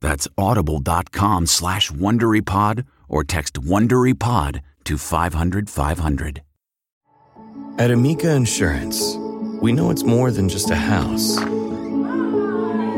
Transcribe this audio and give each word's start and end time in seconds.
That's 0.00 0.28
audible.com 0.36 1.46
slash 1.46 1.90
WonderyPod 1.90 2.84
or 3.08 3.24
text 3.24 3.54
WonderyPod 3.54 4.60
to 4.84 4.98
500 4.98 5.70
500. 5.70 6.42
At 7.78 7.90
Amica 7.90 8.30
Insurance, 8.30 9.16
we 9.60 9.72
know 9.72 9.90
it's 9.90 10.02
more 10.04 10.30
than 10.30 10.48
just 10.48 10.70
a 10.70 10.76
house. 10.76 11.36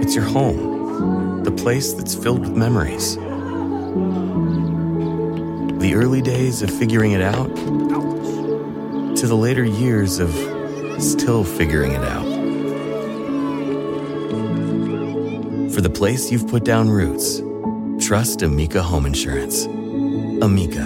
It's 0.01 0.15
your 0.15 0.25
home, 0.25 1.43
the 1.43 1.51
place 1.51 1.93
that's 1.93 2.15
filled 2.15 2.41
with 2.41 2.57
memories. 2.57 3.17
The 5.81 5.95
early 5.95 6.23
days 6.23 6.62
of 6.62 6.71
figuring 6.71 7.12
it 7.12 7.23
out 7.23 7.55
to 9.17 9.27
the 9.27 9.37
later 9.37 9.65
years 9.65 10.21
of 10.21 10.31
still 11.03 11.43
figuring 11.43 11.93
it 11.93 12.05
out. 12.05 12.28
For 15.79 15.83
the 15.83 15.91
place 15.91 16.33
you've 16.33 16.48
put 16.48 16.65
down 16.65 16.91
roots, 16.91 17.41
trust 18.05 18.43
Amica 18.43 18.83
Home 18.83 19.07
Insurance. 19.07 19.67
Amica, 19.67 20.83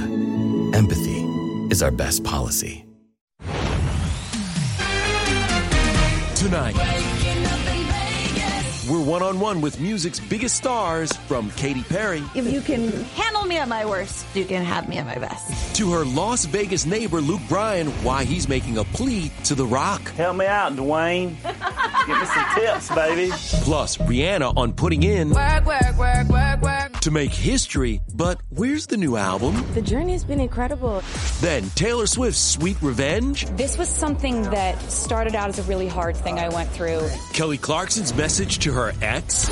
empathy 0.77 1.23
is 1.71 1.83
our 1.83 1.91
best 1.91 2.25
policy. 2.25 2.85
Tonight, 6.35 6.77
we're 8.87 9.03
one 9.03 9.23
on 9.23 9.41
one 9.41 9.63
with 9.63 9.81
music's 9.81 10.21
biggest 10.21 10.57
stars 10.57 11.11
from 11.27 11.51
Katy 11.53 11.85
Perry 11.85 12.23
If 12.35 12.53
you 12.53 12.61
can 12.61 12.93
handle 13.15 13.47
me 13.47 13.57
at 13.57 13.69
my 13.69 13.87
worst, 13.87 14.27
you 14.37 14.45
can 14.45 14.63
have 14.63 14.91
me 14.91 14.99
at 14.99 15.07
my 15.07 15.17
best. 15.17 15.75
to 15.77 15.91
her 15.93 16.05
Las 16.05 16.45
Vegas 16.45 16.85
neighbor 16.85 17.23
Luke 17.23 17.41
Bryan, 17.49 17.89
why 18.05 18.25
he's 18.25 18.47
making 18.47 18.77
a 18.77 18.85
plea 18.85 19.31
to 19.45 19.55
The 19.55 19.65
Rock. 19.65 20.03
Help 20.17 20.37
me 20.37 20.45
out, 20.45 20.77
Dwayne. 20.77 21.35
Give 22.07 22.19
me 22.19 22.25
some 22.27 22.45
tips, 22.55 22.95
baby. 22.95 23.31
Plus, 23.65 23.97
Rihanna 23.99 24.57
on 24.57 24.73
putting 24.73 25.03
in 25.05 25.31
Work, 25.31 25.65
work, 25.67 25.97
work, 25.99 26.29
work, 26.29 26.61
work. 26.63 26.93
to 27.01 27.11
make 27.11 27.31
history. 27.33 28.01
But 28.15 28.41
where's 28.51 28.87
the 28.89 28.97
new 28.97 29.17
album? 29.17 29.65
The 29.75 29.83
journey 29.83 30.13
has 30.13 30.25
been 30.25 30.41
incredible. 30.41 31.03
Then 31.41 31.71
Taylor 31.77 32.07
Swift's 32.07 32.41
Sweet 32.41 32.77
Revenge, 32.83 33.47
This 33.57 33.79
was 33.79 33.89
something 33.89 34.43
that 34.51 34.81
started 34.91 35.35
out 35.37 35.49
as 35.49 35.59
a 35.59 35.63
really 35.65 35.87
hard 35.89 36.17
thing 36.17 36.39
I 36.39 36.49
went 36.49 36.71
through. 36.71 37.09
Kelly 37.33 37.59
Clarkson's 37.59 38.13
message 38.15 38.59
to 38.61 38.73
her 38.73 38.93
ex, 39.01 39.49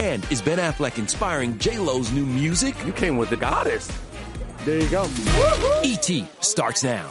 and 0.00 0.24
is 0.32 0.40
Ben 0.42 0.58
Affleck 0.58 0.98
inspiring 0.98 1.58
J-Lo's 1.58 2.10
new 2.10 2.24
music? 2.26 2.74
You 2.84 2.92
came 2.92 3.16
with 3.18 3.30
the 3.30 3.36
goddess. 3.36 3.86
There 4.64 4.80
you 4.80 4.88
go. 4.88 5.06
E.T. 5.84 6.26
starts 6.40 6.82
now. 6.82 7.10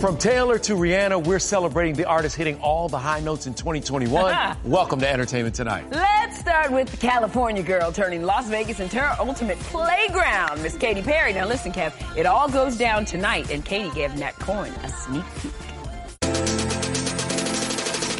From 0.00 0.16
Taylor 0.16 0.58
to 0.60 0.74
Rihanna, 0.74 1.26
we're 1.26 1.40
celebrating 1.40 1.94
the 1.94 2.04
artist 2.04 2.36
hitting 2.36 2.60
all 2.60 2.88
the 2.88 2.98
high 2.98 3.18
notes 3.18 3.48
in 3.48 3.54
2021. 3.54 4.56
Welcome 4.64 5.00
to 5.00 5.08
Entertainment 5.10 5.56
Tonight. 5.56 5.90
Let's 5.90 6.38
start 6.38 6.70
with 6.70 6.88
the 6.88 6.96
California 6.98 7.64
girl 7.64 7.90
turning 7.90 8.22
Las 8.22 8.48
Vegas 8.48 8.78
into 8.78 9.00
her 9.00 9.16
ultimate 9.18 9.58
playground, 9.58 10.62
Miss 10.62 10.76
Katy 10.76 11.02
Perry. 11.02 11.32
Now 11.32 11.48
listen, 11.48 11.72
Kev, 11.72 11.92
it 12.16 12.26
all 12.26 12.48
goes 12.48 12.76
down 12.78 13.06
tonight, 13.06 13.50
and 13.50 13.64
Katy 13.64 13.90
gave 13.90 14.16
Matt 14.16 14.34
Cohen 14.34 14.72
a 14.84 14.88
sneak 14.88 15.24
peek. 15.42 15.52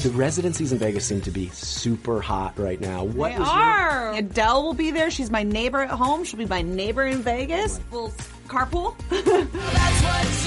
The 0.03 0.11
residencies 0.11 0.73
in 0.73 0.79
Vegas 0.79 1.05
seem 1.05 1.21
to 1.23 1.31
be 1.31 1.49
super 1.51 2.21
hot 2.21 2.59
right 2.59 2.81
now. 2.81 3.05
What 3.05 3.33
They 3.33 3.39
was 3.39 3.49
your- 3.49 3.57
are. 3.57 4.15
Adele 4.15 4.63
will 4.65 4.75
be 4.75 4.91
there. 4.91 5.13
She's 5.13 5.31
my 5.31 5.45
neighbor 5.45 5.81
at 5.83 5.91
home. 5.91 6.25
She'll 6.25 6.39
be 6.39 6.47
my 6.47 6.63
neighbor 6.63 7.05
in 7.05 7.23
Vegas. 7.23 7.79
We'll 7.93 8.13
carpool. 8.49 8.95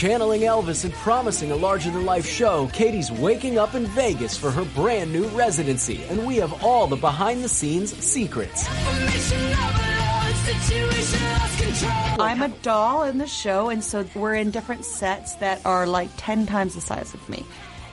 Channeling 0.00 0.40
Elvis 0.40 0.86
and 0.86 0.94
promising 0.94 1.52
a 1.52 1.54
larger 1.54 1.90
than 1.90 2.06
life 2.06 2.24
show, 2.24 2.68
Katy's 2.68 3.12
waking 3.12 3.58
up 3.58 3.74
in 3.74 3.84
Vegas 3.84 4.34
for 4.34 4.50
her 4.50 4.64
brand 4.74 5.12
new 5.12 5.26
residency, 5.26 6.02
and 6.04 6.26
we 6.26 6.36
have 6.36 6.64
all 6.64 6.86
the 6.86 6.96
behind 6.96 7.44
the 7.44 7.48
scenes 7.50 7.94
secrets. 8.02 8.64
I'm 12.18 12.40
a 12.40 12.48
doll 12.62 13.02
in 13.02 13.18
the 13.18 13.26
show, 13.26 13.68
and 13.68 13.84
so 13.84 14.06
we're 14.14 14.36
in 14.36 14.50
different 14.50 14.86
sets 14.86 15.34
that 15.34 15.60
are 15.66 15.86
like 15.86 16.08
10 16.16 16.46
times 16.46 16.76
the 16.76 16.80
size 16.80 17.12
of 17.12 17.28
me. 17.28 17.44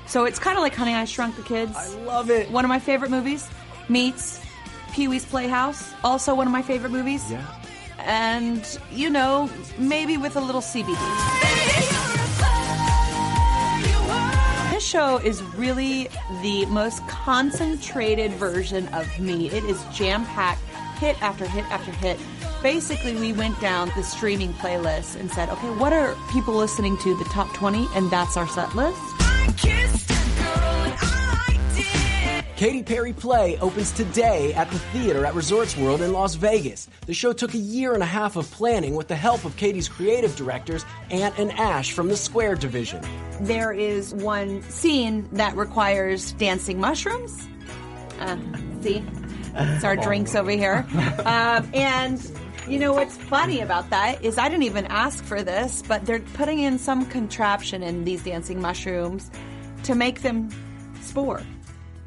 So 0.06 0.24
it's 0.24 0.40
kind 0.40 0.58
of 0.58 0.62
like 0.62 0.76
Honey, 0.76 0.94
I 0.94 1.04
Shrunk 1.04 1.36
the 1.36 1.44
Kids. 1.44 1.76
I 1.76 1.90
love 2.06 2.30
it. 2.30 2.50
One 2.50 2.64
of 2.64 2.70
my 2.70 2.80
favorite 2.80 3.12
movies 3.12 3.50
meets 3.90 4.40
Pee 4.94 5.10
Wee's 5.10 5.26
Playhouse. 5.26 5.94
Also 6.06 6.34
one 6.34 6.48
of 6.48 6.54
my 6.54 6.62
favorite 6.62 6.94
movies. 6.94 7.30
Yeah. 7.30 7.46
And, 8.00 8.80
you 8.94 9.10
know, 9.10 9.50
maybe 9.78 10.16
with 10.16 10.38
a 10.38 10.40
little 10.40 10.62
CBD. 10.62 11.47
Show 14.88 15.18
is 15.18 15.44
really 15.44 16.08
the 16.42 16.66
most 16.68 17.06
concentrated 17.08 18.32
version 18.34 18.88
of 18.90 19.20
me. 19.20 19.50
It 19.50 19.66
is 19.66 19.84
jam 19.94 20.26
packed, 20.26 20.62
hit 21.00 21.22
after 21.22 21.46
hit 21.46 21.66
after 21.66 21.92
hit. 21.92 22.18
Basically, 22.64 23.16
we 23.16 23.34
went 23.34 23.60
down 23.60 23.92
the 23.98 24.04
streaming 24.04 24.54
playlist 24.54 25.20
and 25.20 25.30
said, 25.30 25.50
okay, 25.50 25.70
what 25.72 25.92
are 25.92 26.16
people 26.32 26.54
listening 26.54 26.98
to? 27.00 27.18
The 27.18 27.26
top 27.26 27.54
20, 27.54 27.86
and 27.96 28.10
that's 28.10 28.38
our 28.38 28.48
set 28.48 28.74
list. 28.76 29.17
Katy 32.58 32.82
Perry 32.82 33.14
Play 33.14 33.56
opens 33.60 33.92
today 33.92 34.52
at 34.56 34.68
the 34.72 34.80
theater 34.80 35.28
at 35.28 35.36
Resorts 35.36 35.78
World 35.78 36.02
in 36.02 36.12
Las 36.12 36.34
Vegas. 36.34 36.90
The 37.06 37.14
show 37.14 37.32
took 37.32 37.54
a 37.54 37.60
year 37.60 37.94
and 37.94 38.02
a 38.02 38.08
half 38.08 38.36
of 38.36 38.50
planning 38.50 38.96
with 38.96 39.08
the 39.08 39.16
help 39.16 39.46
of 39.46 39.56
Katy's 39.58 39.88
creative 39.88 40.36
directors, 40.36 40.84
Ant 41.12 41.38
and 41.38 41.52
Ash 41.52 41.92
from 41.92 42.08
the 42.08 42.18
Squared 42.18 42.60
Division. 42.60 43.06
There 43.42 43.72
is 43.72 44.12
one 44.16 44.64
scene 44.72 45.30
that 45.34 45.56
requires 45.56 46.32
dancing 46.32 46.80
mushrooms. 46.80 47.48
Uh, 48.20 48.38
see? 48.82 49.06
It's 49.54 49.84
our 49.84 49.96
drinks 49.96 50.34
over 50.34 50.50
here. 50.50 50.84
Um, 51.26 51.70
and 51.76 52.20
you 52.68 52.80
know 52.80 52.92
what's 52.92 53.16
funny 53.16 53.62
about 53.62 53.92
that 53.92 54.24
is 54.26 54.40
I 54.40 54.50
didn't 54.50 54.64
even 54.64 54.88
ask 54.88 55.24
for 55.24 55.44
this, 55.44 55.84
but 55.88 56.08
they're 56.08 56.22
putting 56.22 56.58
in 56.58 56.80
some 56.80 57.06
contraption 57.06 57.84
in 57.84 58.04
these 58.04 58.24
dancing 58.24 58.60
mushrooms 58.60 59.30
to 59.84 59.94
make 59.94 60.24
them 60.24 60.50
spore. 61.02 61.44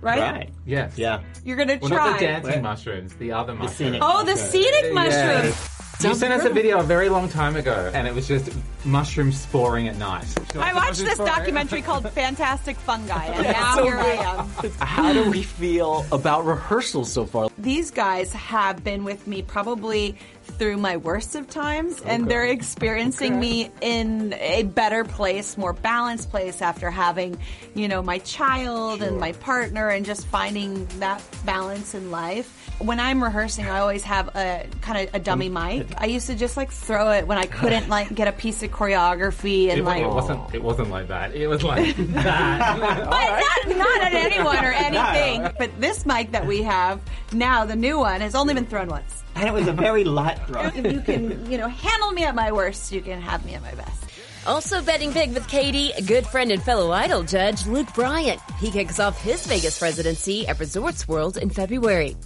Right? 0.00 0.50
Yes. 0.66 0.96
Yeah. 0.96 1.20
You're 1.44 1.56
gonna 1.56 1.78
Well, 1.80 1.90
try. 1.90 2.10
not 2.10 2.18
the 2.20 2.26
dancing 2.26 2.62
mushrooms, 2.62 3.14
the 3.14 3.32
other 3.32 3.54
mushrooms. 3.54 3.76
scenic. 3.76 4.02
Oh, 4.04 4.24
the 4.24 4.36
scenic 4.36 4.92
mushrooms. 4.92 5.68
You 6.02 6.14
sent 6.14 6.32
us 6.32 6.44
a 6.46 6.50
video 6.50 6.80
a 6.80 6.82
very 6.82 7.10
long 7.10 7.28
time 7.28 7.56
ago, 7.56 7.90
and 7.92 8.08
it 8.08 8.14
was 8.14 8.26
just 8.26 8.48
mushrooms 8.84 9.38
sporing 9.38 9.88
at 9.88 9.96
night. 9.96 10.24
I 10.56 10.74
watched 10.74 11.00
this 11.00 11.18
documentary 11.18 11.82
called 11.82 12.08
Fantastic 12.12 12.76
Fungi, 12.76 13.24
and 13.26 13.42
now 13.44 13.82
here 13.82 13.96
I 13.96 14.12
am. 14.12 14.70
How 14.80 15.12
do 15.12 15.30
we 15.30 15.42
feel 15.42 16.04
about 16.12 16.46
rehearsals 16.46 17.12
so 17.12 17.26
far? 17.26 17.48
These 17.58 17.90
guys 17.90 18.32
have 18.32 18.82
been 18.82 19.04
with 19.04 19.26
me 19.26 19.42
probably 19.42 20.16
through 20.42 20.76
my 20.76 20.96
worst 20.96 21.34
of 21.34 21.48
times, 21.48 22.00
and 22.02 22.28
they're 22.28 22.46
experiencing 22.46 23.38
me 23.38 23.70
in 23.80 24.34
a 24.34 24.64
better 24.64 25.04
place, 25.04 25.56
more 25.56 25.72
balanced 25.72 26.30
place 26.30 26.60
after 26.60 26.90
having, 26.90 27.38
you 27.74 27.88
know, 27.88 28.02
my 28.02 28.18
child 28.18 29.02
and 29.02 29.18
my 29.18 29.32
partner, 29.32 29.88
and 29.88 30.04
just 30.04 30.26
finding 30.26 30.86
that 30.98 31.22
balance 31.44 31.94
in 31.94 32.10
life. 32.10 32.56
When 32.78 32.98
I'm 32.98 33.22
rehearsing, 33.22 33.66
I 33.66 33.80
always 33.80 34.02
have 34.04 34.28
a 34.34 34.66
kind 34.80 35.06
of 35.06 35.14
a 35.14 35.18
dummy 35.18 35.48
um, 35.48 35.54
mic. 35.54 35.86
I 35.98 36.06
used 36.06 36.26
to 36.28 36.34
just 36.34 36.56
like 36.56 36.70
throw 36.70 37.10
it 37.12 37.26
when 37.26 37.38
I 37.38 37.46
couldn't 37.46 37.88
like 37.88 38.14
get 38.14 38.28
a 38.28 38.32
piece 38.32 38.62
of 38.62 38.69
choreography 38.70 39.68
and 39.70 39.80
It, 39.80 39.84
like. 39.84 40.02
it 40.02 40.08
wasn't. 40.08 40.54
It 40.54 40.62
wasn't 40.62 40.90
like 40.90 41.08
that. 41.08 41.34
It 41.34 41.46
was 41.46 41.62
like 41.62 41.96
that. 41.98 42.78
But 42.78 43.68
not, 43.68 43.78
not 43.78 44.02
at 44.02 44.14
anyone 44.14 44.64
or 44.64 44.72
anything. 44.72 45.50
But 45.58 45.80
this 45.80 46.06
mic 46.06 46.32
that 46.32 46.46
we 46.46 46.62
have 46.62 47.00
now, 47.32 47.64
the 47.64 47.76
new 47.76 47.98
one, 47.98 48.20
has 48.20 48.34
only 48.34 48.54
been 48.54 48.66
thrown 48.66 48.88
once. 48.88 49.22
And 49.34 49.46
it 49.48 49.52
was 49.52 49.66
a 49.68 49.72
very 49.72 50.04
light 50.04 50.38
throw. 50.46 50.62
If 50.62 50.92
you 50.92 51.00
can, 51.00 51.50
you 51.50 51.56
know, 51.58 51.68
handle 51.68 52.10
me 52.12 52.24
at 52.24 52.34
my 52.34 52.50
worst, 52.52 52.92
you 52.92 53.00
can 53.00 53.20
have 53.20 53.44
me 53.46 53.54
at 53.54 53.62
my 53.62 53.74
best. 53.74 54.04
Also 54.46 54.80
betting 54.82 55.12
big 55.12 55.34
with 55.34 55.46
Katy, 55.48 55.92
a 55.92 56.02
good 56.02 56.26
friend 56.26 56.50
and 56.50 56.62
fellow 56.62 56.90
Idol 56.92 57.22
judge, 57.22 57.66
Luke 57.66 57.92
Bryan. 57.94 58.38
He 58.58 58.70
kicks 58.70 58.98
off 58.98 59.20
his 59.22 59.46
Vegas 59.46 59.80
residency 59.82 60.48
at 60.48 60.58
Resorts 60.58 61.06
World 61.06 61.36
in 61.36 61.50
February. 61.50 62.16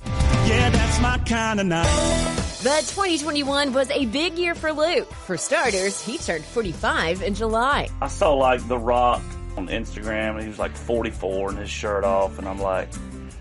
Yeah, 0.47 0.71
that's 0.71 1.01
my 1.01 1.19
kind 1.19 1.59
of 1.61 1.67
night. 1.67 2.44
But 2.65 2.81
2021 2.87 3.75
was 3.75 3.91
a 3.91 4.07
big 4.07 4.39
year 4.39 4.55
for 4.55 4.73
Luke. 4.73 5.13
For 5.13 5.37
starters, 5.37 6.01
he 6.01 6.17
turned 6.17 6.47
45 6.47 7.21
in 7.21 7.35
July. 7.35 7.91
I 8.01 8.09
saw 8.09 8.33
like 8.33 8.67
The 8.69 8.79
Rock 8.79 9.21
on 9.59 9.69
Instagram, 9.69 10.37
and 10.37 10.41
he 10.45 10.49
was 10.49 10.59
like 10.59 10.75
44 10.75 11.51
and 11.51 11.59
his 11.59 11.69
shirt 11.69 12.05
off, 12.05 12.39
and 12.39 12.49
I'm 12.49 12.59
like, 12.59 12.89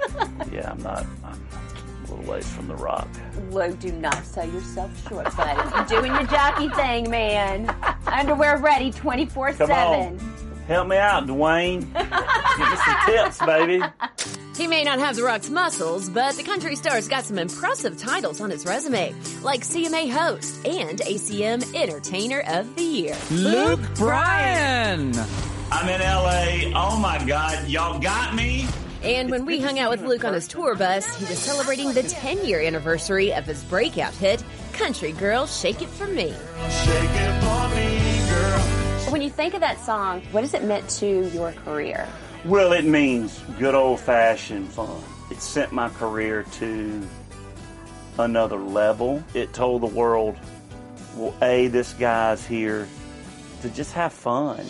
yeah, 0.52 0.70
I'm 0.72 0.84
not. 0.84 1.06
I'm 1.24 1.40
a 2.06 2.16
little 2.16 2.34
ways 2.34 2.52
from 2.52 2.68
The 2.68 2.75
Rock. 2.75 3.08
Luke, 3.52 3.80
do 3.80 3.94
not 3.94 4.25
sell 4.25 4.46
yourself 4.46 4.92
short, 5.08 5.34
buddy. 5.38 5.69
You're 5.74 6.02
doing 6.02 6.14
your 6.14 6.28
jockey 6.28 6.68
thing, 6.68 7.10
man. 7.10 7.74
Underwear 8.06 8.58
ready 8.58 8.92
24 8.92 9.54
Come 9.54 9.68
7. 9.68 10.19
On. 10.63 10.68
Help 10.68 10.88
me 10.88 10.98
out, 10.98 11.27
Dwayne. 11.27 11.81
Give 12.57 12.69
me 12.69 12.75
some 12.75 13.06
tips, 13.06 13.39
baby. 13.45 13.83
He 14.56 14.68
may 14.68 14.83
not 14.83 15.00
have 15.00 15.15
The 15.15 15.24
Rock's 15.24 15.50
muscles, 15.50 16.10
but 16.10 16.36
the 16.36 16.44
country 16.44 16.75
star's 16.75 17.07
got 17.07 17.24
some 17.24 17.39
impressive 17.39 17.98
titles 17.98 18.39
on 18.39 18.51
his 18.51 18.65
resume, 18.65 19.13
like 19.42 19.62
CMA 19.62 20.12
host 20.12 20.65
and 20.65 21.00
ACM 21.00 21.74
Entertainer 21.75 22.44
of 22.48 22.75
the 22.75 22.83
Year. 22.83 23.18
Luke 23.31 23.81
Bryan. 23.95 25.13
I'm 25.71 25.89
in 25.89 26.01
LA. 26.01 26.80
Oh 26.80 27.00
my 27.00 27.24
God, 27.25 27.68
y'all 27.68 28.00
got 28.00 28.36
me. 28.36 28.68
And 29.01 29.31
when 29.31 29.45
we 29.45 29.59
hung 29.59 29.80
out 29.80 29.89
with 29.89 30.01
Luke 30.01 30.24
on 30.24 30.33
his 30.33 30.48
tour 30.48 30.75
bus, 30.75 31.13
he 31.16 31.25
was 31.25 31.39
celebrating 31.39 31.92
the 31.94 32.04
10 32.04 32.45
year 32.45 32.62
anniversary 32.62 33.33
of 33.33 33.45
his 33.45 33.63
breakout 33.63 34.13
hit, 34.13 34.44
Country 34.74 35.12
Girl 35.13 35.48
Shake 35.48 35.81
It 35.81 35.89
For 35.89 36.07
Me. 36.07 36.27
Shake 36.30 37.09
it 37.12 37.42
for 37.42 37.75
me, 37.75 37.98
girl. 37.98 38.03
When 39.13 39.21
you 39.21 39.30
think 39.30 39.54
of 39.54 39.60
that 39.60 39.80
song, 39.80 40.24
what 40.31 40.42
has 40.42 40.56
it 40.56 40.63
meant 40.63 40.89
to 40.98 41.30
your 41.30 41.51
career? 41.51 42.07
Well, 42.45 42.74
it 42.74 42.83
means 42.83 43.44
good 43.60 43.75
old 43.75 44.00
fashioned 44.00 44.69
fun. 44.69 45.04
It 45.30 45.39
sent 45.39 45.71
my 45.71 45.89
career 45.89 46.48
to 46.54 47.07
another 48.18 48.57
level. 48.57 49.24
It 49.36 49.54
told 49.54 49.83
the 49.83 49.86
world, 49.86 50.36
well, 51.15 51.36
A, 51.44 51.68
this 51.68 51.94
guy's 51.94 52.44
here 52.44 52.88
to 53.62 53.69
just 53.69 53.94
have 53.94 54.13
fun. 54.13 54.65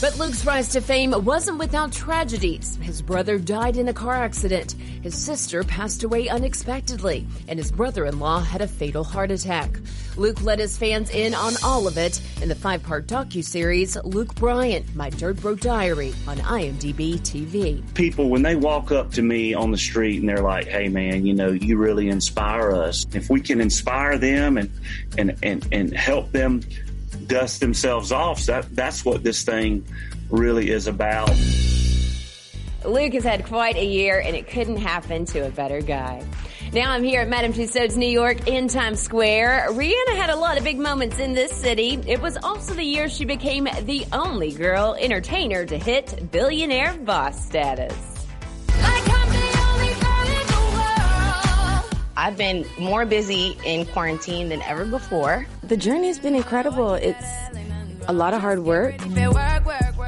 But 0.00 0.16
Luke's 0.16 0.46
rise 0.46 0.68
to 0.68 0.80
fame 0.80 1.12
wasn't 1.24 1.58
without 1.58 1.90
tragedies. 1.90 2.78
His 2.80 3.02
brother 3.02 3.36
died 3.36 3.76
in 3.76 3.88
a 3.88 3.92
car 3.92 4.14
accident. 4.14 4.76
His 5.02 5.16
sister 5.16 5.64
passed 5.64 6.04
away 6.04 6.28
unexpectedly, 6.28 7.26
and 7.48 7.58
his 7.58 7.72
brother-in-law 7.72 8.42
had 8.42 8.60
a 8.60 8.68
fatal 8.68 9.02
heart 9.02 9.32
attack. 9.32 9.80
Luke 10.16 10.40
let 10.42 10.60
his 10.60 10.78
fans 10.78 11.10
in 11.10 11.34
on 11.34 11.54
all 11.64 11.88
of 11.88 11.98
it 11.98 12.22
in 12.40 12.48
the 12.48 12.54
five-part 12.54 13.08
docu-series 13.08 13.96
Luke 14.04 14.36
Bryan, 14.36 14.84
My 14.94 15.10
Dirt 15.10 15.42
Road 15.42 15.58
Diary 15.58 16.14
on 16.28 16.36
IMDb 16.36 17.18
TV. 17.18 17.82
People, 17.94 18.28
when 18.28 18.42
they 18.42 18.54
walk 18.54 18.92
up 18.92 19.10
to 19.14 19.22
me 19.22 19.52
on 19.52 19.72
the 19.72 19.78
street 19.78 20.20
and 20.20 20.28
they're 20.28 20.42
like, 20.42 20.68
hey 20.68 20.88
man, 20.88 21.26
you 21.26 21.34
know, 21.34 21.50
you 21.50 21.76
really 21.76 22.08
inspire 22.08 22.70
us. 22.70 23.04
If 23.14 23.30
we 23.30 23.40
can 23.40 23.60
inspire 23.60 24.16
them 24.16 24.58
and, 24.58 24.70
and, 25.16 25.36
and, 25.42 25.66
and 25.72 25.92
help 25.92 26.30
them 26.30 26.60
dust 27.26 27.60
themselves 27.60 28.12
off, 28.12 28.44
that, 28.46 28.74
that's 28.74 29.04
what 29.04 29.22
this 29.22 29.42
thing 29.42 29.84
really 30.30 30.70
is 30.70 30.86
about. 30.86 31.30
Luke 32.84 33.12
has 33.14 33.24
had 33.24 33.44
quite 33.44 33.76
a 33.76 33.84
year, 33.84 34.20
and 34.20 34.36
it 34.36 34.48
couldn't 34.48 34.76
happen 34.76 35.24
to 35.26 35.40
a 35.40 35.50
better 35.50 35.80
guy. 35.80 36.24
Now 36.72 36.92
I'm 36.92 37.02
here 37.02 37.22
at 37.22 37.28
Madame 37.28 37.52
Tussauds, 37.52 37.96
New 37.96 38.08
York, 38.08 38.46
in 38.46 38.68
Times 38.68 39.00
Square. 39.00 39.68
Rihanna 39.70 40.16
had 40.16 40.30
a 40.30 40.36
lot 40.36 40.58
of 40.58 40.64
big 40.64 40.78
moments 40.78 41.18
in 41.18 41.32
this 41.32 41.50
city. 41.50 41.98
It 42.06 42.20
was 42.20 42.36
also 42.36 42.74
the 42.74 42.84
year 42.84 43.08
she 43.08 43.24
became 43.24 43.64
the 43.82 44.06
only 44.12 44.52
girl 44.52 44.94
entertainer 44.98 45.64
to 45.64 45.78
hit 45.78 46.30
billionaire 46.30 46.94
boss 46.98 47.44
status. 47.44 48.17
I've 52.18 52.36
been 52.36 52.66
more 52.80 53.06
busy 53.06 53.56
in 53.64 53.86
quarantine 53.86 54.48
than 54.48 54.60
ever 54.62 54.84
before. 54.84 55.46
The 55.62 55.76
journey 55.76 56.08
has 56.08 56.18
been 56.18 56.34
incredible. 56.34 56.94
It's 56.94 57.24
a 58.08 58.12
lot 58.12 58.34
of 58.34 58.40
hard 58.40 58.64
work. 58.64 58.96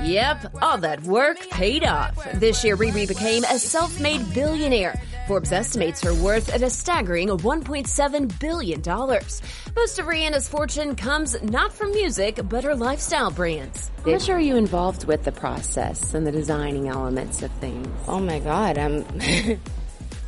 Yep, 0.02 0.56
all 0.60 0.78
that 0.78 1.04
work 1.04 1.38
paid 1.50 1.84
off. 1.84 2.16
This 2.34 2.64
year, 2.64 2.76
Riri 2.76 3.06
became 3.06 3.44
a 3.44 3.60
self-made 3.60 4.34
billionaire. 4.34 5.00
Forbes 5.28 5.52
estimates 5.52 6.02
her 6.02 6.12
worth 6.14 6.48
at 6.52 6.62
a 6.62 6.70
staggering 6.70 7.28
$1.7 7.28 8.40
billion. 8.40 8.82
Most 9.76 9.98
of 10.00 10.06
Rihanna's 10.06 10.48
fortune 10.48 10.96
comes 10.96 11.40
not 11.44 11.72
from 11.72 11.92
music, 11.92 12.40
but 12.48 12.64
her 12.64 12.74
lifestyle 12.74 13.30
brands. 13.30 13.92
How 14.04 14.10
much 14.10 14.28
are 14.28 14.40
you 14.40 14.56
involved 14.56 15.04
with 15.04 15.22
the 15.22 15.30
process 15.30 16.12
and 16.14 16.26
the 16.26 16.32
designing 16.32 16.88
elements 16.88 17.42
of 17.42 17.52
things? 17.60 17.86
Oh 18.08 18.18
my 18.18 18.40
God, 18.40 18.78
I'm 18.78 19.04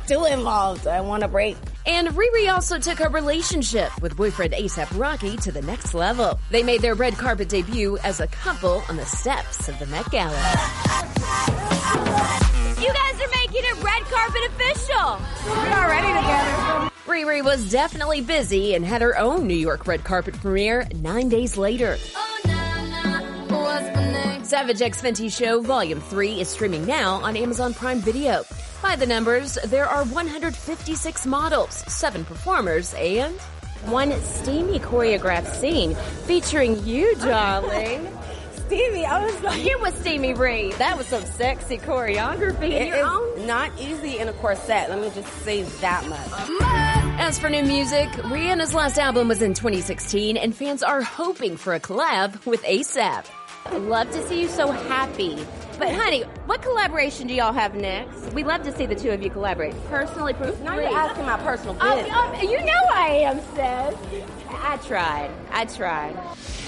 still 0.03 0.25
involved. 0.25 0.87
I 0.87 1.01
want 1.01 1.21
to 1.23 1.27
break. 1.27 1.55
And 1.85 2.09
Riri 2.09 2.51
also 2.51 2.77
took 2.79 2.99
her 2.99 3.09
relationship 3.09 3.89
with 4.01 4.15
boyfriend 4.17 4.53
ASAP 4.53 4.97
Rocky 4.99 5.37
to 5.37 5.51
the 5.51 5.61
next 5.61 5.93
level. 5.93 6.39
They 6.49 6.63
made 6.63 6.81
their 6.81 6.95
red 6.95 7.13
carpet 7.15 7.49
debut 7.49 7.97
as 7.99 8.19
a 8.19 8.27
couple 8.27 8.83
on 8.89 8.97
the 8.97 9.05
steps 9.05 9.69
of 9.69 9.77
the 9.79 9.85
Met 9.87 10.09
Gala. 10.11 10.31
You 12.79 12.93
guys 12.93 13.21
are 13.21 13.31
making 13.31 13.63
it 13.63 13.83
red 13.83 14.03
carpet 14.03 14.41
official. 14.47 15.19
We're 15.45 15.73
already 15.73 16.07
together. 16.07 16.89
Riri 17.05 17.43
was 17.43 17.69
definitely 17.69 18.21
busy 18.21 18.75
and 18.75 18.85
had 18.85 19.01
her 19.01 19.17
own 19.17 19.47
New 19.47 19.53
York 19.53 19.87
red 19.87 20.03
carpet 20.03 20.35
premiere 20.35 20.87
nine 20.95 21.29
days 21.29 21.57
later. 21.57 21.97
Savage 24.53 24.83
X 24.83 25.01
Fenty 25.01 25.35
Show 25.35 25.61
Volume 25.61 25.99
3 25.99 26.39
is 26.39 26.47
streaming 26.47 26.85
now 26.85 27.15
on 27.23 27.35
Amazon 27.35 27.73
Prime 27.73 27.97
Video. 27.97 28.43
By 28.83 28.95
the 28.95 29.07
numbers, 29.07 29.57
there 29.65 29.87
are 29.87 30.05
156 30.05 31.25
models, 31.25 31.73
7 31.91 32.23
performers, 32.23 32.93
and 32.93 33.33
one 33.85 34.11
steamy 34.21 34.77
choreographed 34.77 35.55
scene 35.55 35.95
featuring 36.27 36.85
you, 36.85 37.15
darling. 37.15 38.07
Steamy, 38.67 39.07
I 39.07 39.25
was 39.25 39.41
like, 39.41 39.65
you 39.65 39.79
was 39.79 39.95
Steamy 39.95 40.35
Ree. 40.35 40.71
That 40.73 40.99
was 40.99 41.07
some 41.07 41.25
sexy 41.25 41.79
choreography. 41.79 42.73
It 42.73 42.89
your 42.89 43.05
own. 43.07 43.47
not 43.47 43.71
easy 43.79 44.19
in 44.19 44.29
a 44.29 44.33
corset. 44.33 44.87
Let 44.87 45.01
me 45.01 45.09
just 45.15 45.33
say 45.43 45.63
that 45.63 46.07
much. 46.07 47.19
As 47.19 47.39
for 47.39 47.49
new 47.49 47.63
music, 47.63 48.07
Rihanna's 48.09 48.75
last 48.75 48.99
album 48.99 49.29
was 49.29 49.41
in 49.41 49.55
2016, 49.55 50.37
and 50.37 50.55
fans 50.55 50.83
are 50.83 51.01
hoping 51.01 51.57
for 51.57 51.73
a 51.73 51.79
collab 51.79 52.45
with 52.45 52.61
ASAP. 52.61 53.25
I 53.65 53.77
love 53.77 54.11
to 54.11 54.27
see 54.27 54.41
you 54.41 54.47
so 54.47 54.69
happy. 54.71 55.45
But 55.79 55.91
honey, 55.93 56.21
what 56.45 56.61
collaboration 56.61 57.27
do 57.27 57.33
y'all 57.33 57.53
have 57.53 57.75
next? 57.75 58.33
We 58.33 58.43
love 58.43 58.61
to 58.63 58.71
see 58.71 58.85
the 58.85 58.95
two 58.95 59.09
of 59.09 59.23
you 59.23 59.29
collaborate. 59.29 59.73
Personally, 59.85 60.33
proof. 60.33 60.59
Now 60.61 60.75
you're 60.75 60.95
asking 60.95 61.25
my 61.25 61.37
personal 61.37 61.75
Oh, 61.81 61.95
business. 61.95 62.15
oh, 62.15 62.41
you 62.41 62.59
know 62.63 62.81
I 62.93 63.07
am, 63.23 63.39
sis. 63.55 64.23
I 64.55 64.77
tried. 64.77 65.31
I 65.51 65.65
tried. 65.65 66.17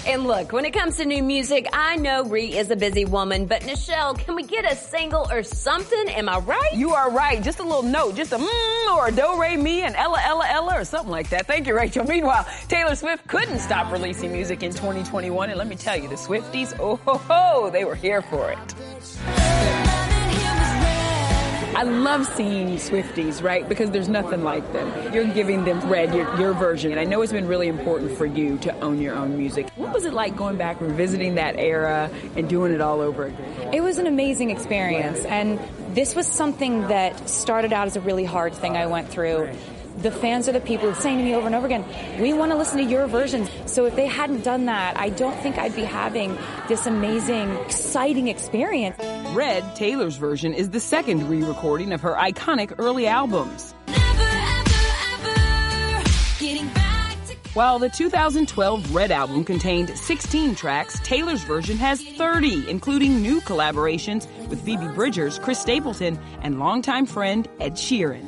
And 0.08 0.26
look, 0.26 0.52
when 0.52 0.66
it 0.66 0.72
comes 0.72 0.98
to 0.98 1.06
new 1.06 1.24
music, 1.24 1.68
I 1.74 1.96
know 1.96 2.24
Ree 2.24 2.56
is 2.58 2.70
a 2.70 2.76
busy 2.76 3.06
woman, 3.06 3.48
but 3.48 3.62
Nischelle, 3.64 4.18
can 4.18 4.36
we 4.36 4.44
get 4.44 4.72
a 4.72 4.76
single 4.76 5.28
or 5.32 5.42
something? 5.42 6.10
Am 6.10 6.30
I 6.30 6.38
right? 6.40 6.74
You 6.74 6.92
are 6.92 7.10
right. 7.12 7.42
Just 7.42 7.60
a 7.60 7.64
little 7.64 7.84
note, 7.84 8.16
just 8.16 8.32
a 8.32 8.38
mmm 8.38 8.96
or 8.96 9.08
a 9.08 9.12
do 9.12 9.42
re 9.42 9.58
mi 9.58 9.82
and 9.82 9.96
Ella 9.96 10.22
Ella 10.24 10.46
Ella 10.48 10.80
or 10.80 10.86
something 10.86 11.12
like 11.12 11.30
that. 11.30 11.48
Thank 11.48 11.68
you, 11.68 11.76
Rachel. 11.76 12.06
Meanwhile, 12.06 12.48
Taylor 12.68 12.96
Swift 12.96 13.28
couldn't 13.28 13.60
stop 13.60 13.92
releasing 13.92 14.32
music 14.32 14.62
in 14.62 14.72
2021, 14.72 15.50
and 15.50 15.58
let 15.58 15.68
me 15.68 15.76
tell 15.76 15.98
you, 15.98 16.08
the 16.08 16.16
Swifties, 16.16 16.78
oh 16.80 16.98
ho 16.98 17.18
ho, 17.18 17.70
they 17.72 17.84
were 17.84 17.96
here 17.96 18.22
for 18.22 18.52
it. 18.52 19.35
I 21.76 21.84
love 21.84 22.26
seeing 22.26 22.78
Swifties, 22.78 23.44
right? 23.44 23.68
Because 23.68 23.92
there's 23.92 24.08
nothing 24.08 24.44
like 24.44 24.72
them. 24.72 25.14
You're 25.14 25.26
giving 25.26 25.66
them 25.66 25.80
Red, 25.90 26.16
your, 26.16 26.34
your 26.40 26.54
version. 26.54 26.92
And 26.92 27.00
I 27.00 27.04
know 27.04 27.22
it's 27.22 27.34
been 27.34 27.48
really 27.48 27.68
important 27.68 28.18
for 28.18 28.26
you 28.26 28.58
to 28.60 28.74
own 28.80 29.02
your 29.02 29.14
own 29.14 29.38
music. 29.38 29.70
What 29.76 29.94
was 29.94 30.06
it 30.06 30.14
like 30.14 30.38
going 30.38 30.56
back, 30.56 30.80
revisiting 30.80 31.36
that 31.36 31.58
era, 31.58 32.10
and 32.38 32.48
doing 32.48 32.72
it 32.72 32.80
all 32.80 33.02
over 33.02 33.26
again? 33.26 33.74
It 33.74 33.82
was 33.82 33.98
an 33.98 34.08
amazing 34.08 34.52
experience. 34.52 35.20
And 35.26 35.60
this 35.94 36.16
was 36.16 36.28
something 36.28 36.82
that 36.88 37.30
started 37.30 37.74
out 37.74 37.88
as 37.88 37.98
a 37.98 38.02
really 38.02 38.26
hard 38.26 38.54
thing 38.54 38.78
I 38.78 38.86
went 38.86 39.10
through. 39.10 39.50
The 39.98 40.12
fans 40.12 40.50
are 40.50 40.52
the 40.52 40.60
people 40.60 40.94
saying 40.94 41.20
to 41.20 41.24
me 41.24 41.34
over 41.34 41.46
and 41.46 41.56
over 41.56 41.66
again, 41.66 41.86
we 42.20 42.34
want 42.34 42.52
to 42.52 42.58
listen 42.58 42.78
to 42.78 42.84
your 42.84 43.08
versions. 43.08 43.50
So 43.66 43.86
if 43.86 43.96
they 43.96 44.08
hadn't 44.08 44.44
done 44.44 44.66
that, 44.66 44.98
I 45.00 45.10
don't 45.10 45.36
think 45.42 45.58
I'd 45.58 45.76
be 45.76 45.84
having 45.84 46.38
this 46.68 46.86
amazing, 46.86 47.52
exciting 47.58 48.28
experience. 48.28 48.98
Red, 49.34 49.76
Taylor's 49.76 50.18
version, 50.18 50.54
is 50.54 50.70
the 50.70 50.80
second 50.80 51.30
re-recording 51.30 51.94
of 51.94 52.02
her 52.02 52.14
iconic 52.14 52.76
early 52.78 53.08
albums. 53.08 53.74
While 57.54 57.80
the 57.80 57.88
2012 57.88 58.94
Red 58.94 59.12
album 59.12 59.46
contained 59.46 59.98
16 59.98 60.56
tracks, 60.56 61.00
Taylor's 61.06 61.42
version 61.44 61.78
has 61.78 62.04
30, 62.04 62.70
including 62.70 63.22
new 63.22 63.40
collaborations 63.40 64.28
with 64.50 64.62
Phoebe 64.66 64.90
Bridgers, 64.90 65.40
Chris 65.40 65.62
Stapleton, 65.62 66.20
and 66.42 66.60
longtime 66.60 67.06
friend 67.06 67.48
Ed 67.62 67.76
Sheeran. 67.76 68.26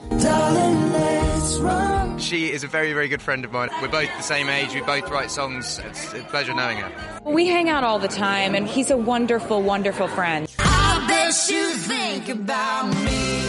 She 2.19 2.51
is 2.51 2.63
a 2.63 2.67
very, 2.67 2.93
very 2.93 3.07
good 3.07 3.21
friend 3.21 3.45
of 3.45 3.51
mine. 3.51 3.69
We're 3.81 3.87
both 3.87 4.09
the 4.17 4.23
same 4.23 4.49
age, 4.49 4.73
we 4.73 4.81
both 4.81 5.09
write 5.09 5.31
songs. 5.31 5.79
It's 5.85 6.13
a 6.13 6.23
pleasure 6.23 6.53
knowing 6.53 6.77
her. 6.77 7.19
We 7.23 7.47
hang 7.47 7.69
out 7.69 7.83
all 7.83 7.99
the 7.99 8.07
time, 8.07 8.55
and 8.55 8.67
he's 8.67 8.89
a 8.89 8.97
wonderful, 8.97 9.61
wonderful 9.61 10.07
friend. 10.07 10.49
I 10.59 11.05
bet 11.07 11.49
you 11.49 11.69
think 11.75 12.29
about 12.29 12.89
me. 13.05 13.43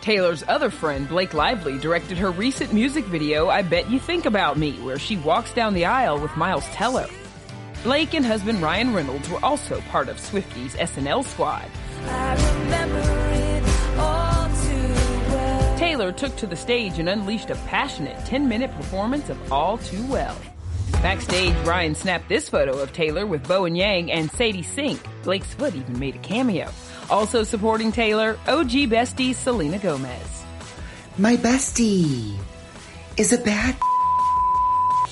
Taylor's 0.00 0.44
other 0.46 0.70
friend, 0.70 1.08
Blake 1.08 1.34
Lively, 1.34 1.78
directed 1.78 2.16
her 2.18 2.30
recent 2.30 2.72
music 2.72 3.04
video, 3.06 3.48
I 3.48 3.62
Bet 3.62 3.90
You 3.90 3.98
Think 3.98 4.24
About 4.24 4.56
Me, 4.56 4.72
where 4.82 4.98
she 4.98 5.16
walks 5.16 5.52
down 5.52 5.74
the 5.74 5.84
aisle 5.84 6.20
with 6.20 6.36
Miles 6.36 6.64
Teller. 6.66 7.08
Blake 7.82 8.14
and 8.14 8.24
husband 8.24 8.62
Ryan 8.62 8.94
Reynolds 8.94 9.28
were 9.28 9.44
also 9.44 9.80
part 9.82 10.08
of 10.08 10.20
Swifty's 10.20 10.74
SNL 10.76 11.24
squad. 11.24 11.68
Taylor 15.96 16.12
took 16.12 16.36
to 16.36 16.46
the 16.46 16.56
stage 16.56 16.98
and 16.98 17.08
unleashed 17.08 17.48
a 17.48 17.54
passionate 17.68 18.18
10 18.26 18.46
minute 18.46 18.70
performance 18.72 19.30
of 19.30 19.50
All 19.50 19.78
Too 19.78 20.04
Well. 20.08 20.36
Backstage, 21.00 21.56
Ryan 21.66 21.94
snapped 21.94 22.28
this 22.28 22.50
photo 22.50 22.78
of 22.78 22.92
Taylor 22.92 23.24
with 23.24 23.48
Bowen 23.48 23.74
Yang 23.74 24.12
and 24.12 24.30
Sadie 24.30 24.62
Sink. 24.62 25.00
Blake's 25.22 25.54
foot 25.54 25.74
even 25.74 25.98
made 25.98 26.14
a 26.14 26.18
cameo. 26.18 26.70
Also 27.08 27.44
supporting 27.44 27.92
Taylor, 27.92 28.38
OG 28.46 28.90
bestie 28.92 29.34
Selena 29.34 29.78
Gomez. 29.78 30.44
My 31.16 31.34
bestie 31.38 32.36
is 33.16 33.32
a 33.32 33.38
bad. 33.38 33.74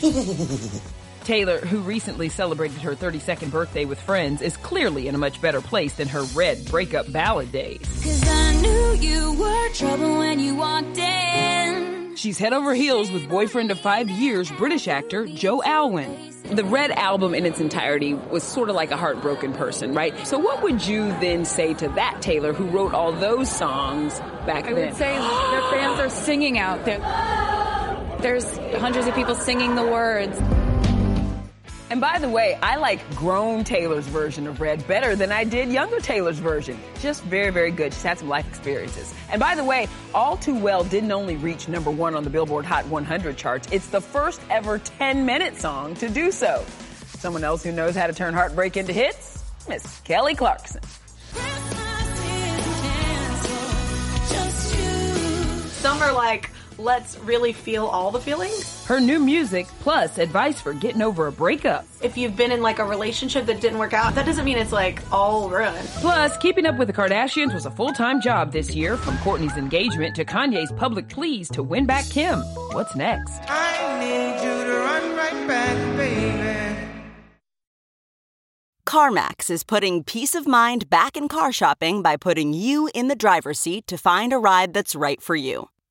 Taylor, 1.24 1.58
who 1.58 1.80
recently 1.80 2.28
celebrated 2.28 2.78
her 2.78 2.94
32nd 2.94 3.50
birthday 3.50 3.84
with 3.84 4.00
friends, 4.00 4.42
is 4.42 4.56
clearly 4.58 5.08
in 5.08 5.14
a 5.14 5.18
much 5.18 5.40
better 5.40 5.60
place 5.60 5.94
than 5.94 6.08
her 6.08 6.22
red 6.34 6.64
breakup 6.66 7.10
ballad 7.10 7.50
days. 7.50 7.80
Cause 8.02 8.28
I 8.28 8.60
knew 8.60 8.92
you 8.94 9.32
were 9.32 9.68
trouble 9.70 10.18
when 10.18 10.38
you 10.38 10.54
walked 10.54 10.98
in. 10.98 12.14
She's 12.16 12.38
head 12.38 12.52
over 12.52 12.74
heels 12.74 13.10
with 13.10 13.28
boyfriend 13.28 13.70
of 13.70 13.80
five 13.80 14.08
years, 14.08 14.50
British 14.52 14.86
actor 14.86 15.26
Joe 15.26 15.62
Alwyn. 15.62 16.32
The 16.44 16.64
Red 16.64 16.90
album 16.90 17.34
in 17.34 17.46
its 17.46 17.58
entirety 17.58 18.14
was 18.14 18.42
sort 18.42 18.68
of 18.68 18.76
like 18.76 18.90
a 18.90 18.96
heartbroken 18.96 19.54
person, 19.54 19.94
right? 19.94 20.14
So 20.26 20.38
what 20.38 20.62
would 20.62 20.86
you 20.86 21.08
then 21.20 21.44
say 21.46 21.74
to 21.74 21.88
that 21.90 22.20
Taylor 22.20 22.52
who 22.52 22.66
wrote 22.66 22.92
all 22.92 23.12
those 23.12 23.50
songs 23.50 24.18
back 24.46 24.66
I 24.66 24.74
then? 24.74 24.84
I 24.84 24.86
would 24.88 24.96
say 24.96 25.14
their 25.14 25.70
fans 25.70 26.00
are 26.00 26.10
singing 26.10 26.58
out 26.58 26.84
there. 26.84 27.00
There's 28.20 28.44
hundreds 28.78 29.06
of 29.06 29.14
people 29.14 29.34
singing 29.34 29.74
the 29.74 29.84
words. 29.84 30.38
And 31.90 32.00
by 32.00 32.18
the 32.18 32.28
way, 32.28 32.58
I 32.62 32.76
like 32.76 33.08
grown 33.14 33.62
Taylor's 33.62 34.06
version 34.06 34.46
of 34.46 34.60
Red 34.60 34.86
better 34.88 35.14
than 35.14 35.30
I 35.30 35.44
did 35.44 35.68
younger 35.68 36.00
Taylor's 36.00 36.38
version. 36.38 36.78
Just 37.00 37.22
very, 37.24 37.50
very 37.50 37.70
good. 37.70 37.92
She's 37.92 38.02
had 38.02 38.18
some 38.18 38.28
life 38.28 38.48
experiences. 38.48 39.14
And 39.30 39.38
by 39.38 39.54
the 39.54 39.64
way, 39.64 39.88
All 40.14 40.36
Too 40.36 40.58
Well 40.58 40.82
didn't 40.84 41.12
only 41.12 41.36
reach 41.36 41.68
number 41.68 41.90
one 41.90 42.14
on 42.14 42.24
the 42.24 42.30
Billboard 42.30 42.64
Hot 42.64 42.86
100 42.86 43.36
charts, 43.36 43.68
it's 43.70 43.88
the 43.88 44.00
first 44.00 44.40
ever 44.50 44.78
10 44.78 45.26
minute 45.26 45.56
song 45.56 45.94
to 45.96 46.08
do 46.08 46.30
so. 46.30 46.64
Someone 47.18 47.44
else 47.44 47.62
who 47.62 47.72
knows 47.72 47.94
how 47.94 48.06
to 48.06 48.12
turn 48.12 48.34
heartbreak 48.34 48.76
into 48.76 48.92
hits? 48.92 49.44
Miss 49.68 50.00
Kelly 50.00 50.34
Clarkson. 50.34 50.82
Some 55.84 56.00
are 56.00 56.14
like, 56.14 56.50
let's 56.78 57.18
really 57.20 57.52
feel 57.52 57.86
all 57.86 58.10
the 58.10 58.20
feelings. 58.20 58.86
Her 58.86 59.00
new 59.00 59.18
music, 59.18 59.66
plus 59.80 60.18
advice 60.18 60.60
for 60.60 60.72
getting 60.72 61.02
over 61.02 61.26
a 61.26 61.32
breakup. 61.32 61.86
If 62.02 62.16
you've 62.16 62.36
been 62.36 62.52
in 62.52 62.62
like 62.62 62.78
a 62.78 62.84
relationship 62.84 63.46
that 63.46 63.60
didn't 63.60 63.78
work 63.78 63.92
out, 63.92 64.14
that 64.14 64.26
doesn't 64.26 64.44
mean 64.44 64.58
it's 64.58 64.72
like 64.72 65.02
all 65.12 65.48
ruined. 65.48 65.88
Plus, 65.96 66.36
keeping 66.38 66.66
up 66.66 66.76
with 66.76 66.88
the 66.88 66.94
Kardashians 66.94 67.54
was 67.54 67.66
a 67.66 67.70
full-time 67.70 68.20
job 68.20 68.52
this 68.52 68.74
year, 68.74 68.96
from 68.96 69.16
Kourtney's 69.18 69.56
engagement 69.56 70.14
to 70.16 70.24
Kanye's 70.24 70.72
public 70.72 71.08
pleas 71.08 71.48
to 71.50 71.62
win 71.62 71.86
back 71.86 72.08
Kim. 72.10 72.40
What's 72.72 72.94
next? 72.94 73.40
I 73.48 73.98
need 74.00 74.44
you 74.44 74.64
to 74.64 74.78
run 74.78 75.16
right 75.16 75.48
back, 75.48 75.96
baby. 75.96 76.40
CarMax 78.86 79.50
is 79.50 79.64
putting 79.64 80.04
peace 80.04 80.36
of 80.36 80.46
mind 80.46 80.88
back 80.88 81.16
in 81.16 81.26
car 81.26 81.50
shopping 81.50 82.00
by 82.00 82.16
putting 82.16 82.52
you 82.52 82.88
in 82.94 83.08
the 83.08 83.16
driver's 83.16 83.58
seat 83.58 83.88
to 83.88 83.98
find 83.98 84.32
a 84.32 84.38
ride 84.38 84.72
that's 84.72 84.94
right 84.94 85.20
for 85.20 85.34
you. 85.34 85.68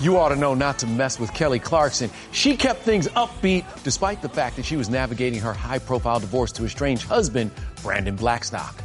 You 0.00 0.16
ought 0.16 0.28
to 0.28 0.36
know 0.36 0.54
not 0.54 0.78
to 0.80 0.86
mess 0.86 1.18
with 1.18 1.34
Kelly 1.34 1.58
Clarkson. 1.58 2.08
She 2.30 2.56
kept 2.56 2.82
things 2.82 3.08
upbeat 3.08 3.64
despite 3.82 4.22
the 4.22 4.28
fact 4.28 4.54
that 4.56 4.64
she 4.64 4.76
was 4.76 4.88
navigating 4.88 5.40
her 5.40 5.52
high 5.52 5.80
profile 5.80 6.20
divorce 6.20 6.52
to 6.52 6.64
estranged 6.64 7.02
husband, 7.02 7.50
Brandon 7.82 8.14
Blackstock. 8.14 8.76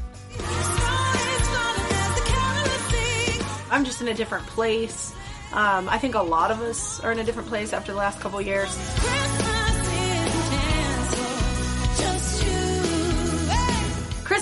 I'm 3.70 3.86
just 3.86 4.02
in 4.02 4.08
a 4.08 4.14
different 4.16 4.48
place. 4.48 5.14
Um, 5.52 5.88
I 5.88 6.00
think 6.00 6.16
a 6.16 6.22
lot 6.22 6.50
of 6.50 6.62
us 6.62 7.00
are 7.02 7.12
in 7.12 7.20
a 7.20 7.24
different 7.24 7.48
place 7.48 7.74
after 7.74 7.92
the 7.92 7.98
last 8.00 8.20
couple 8.20 8.42
years. 8.42 8.76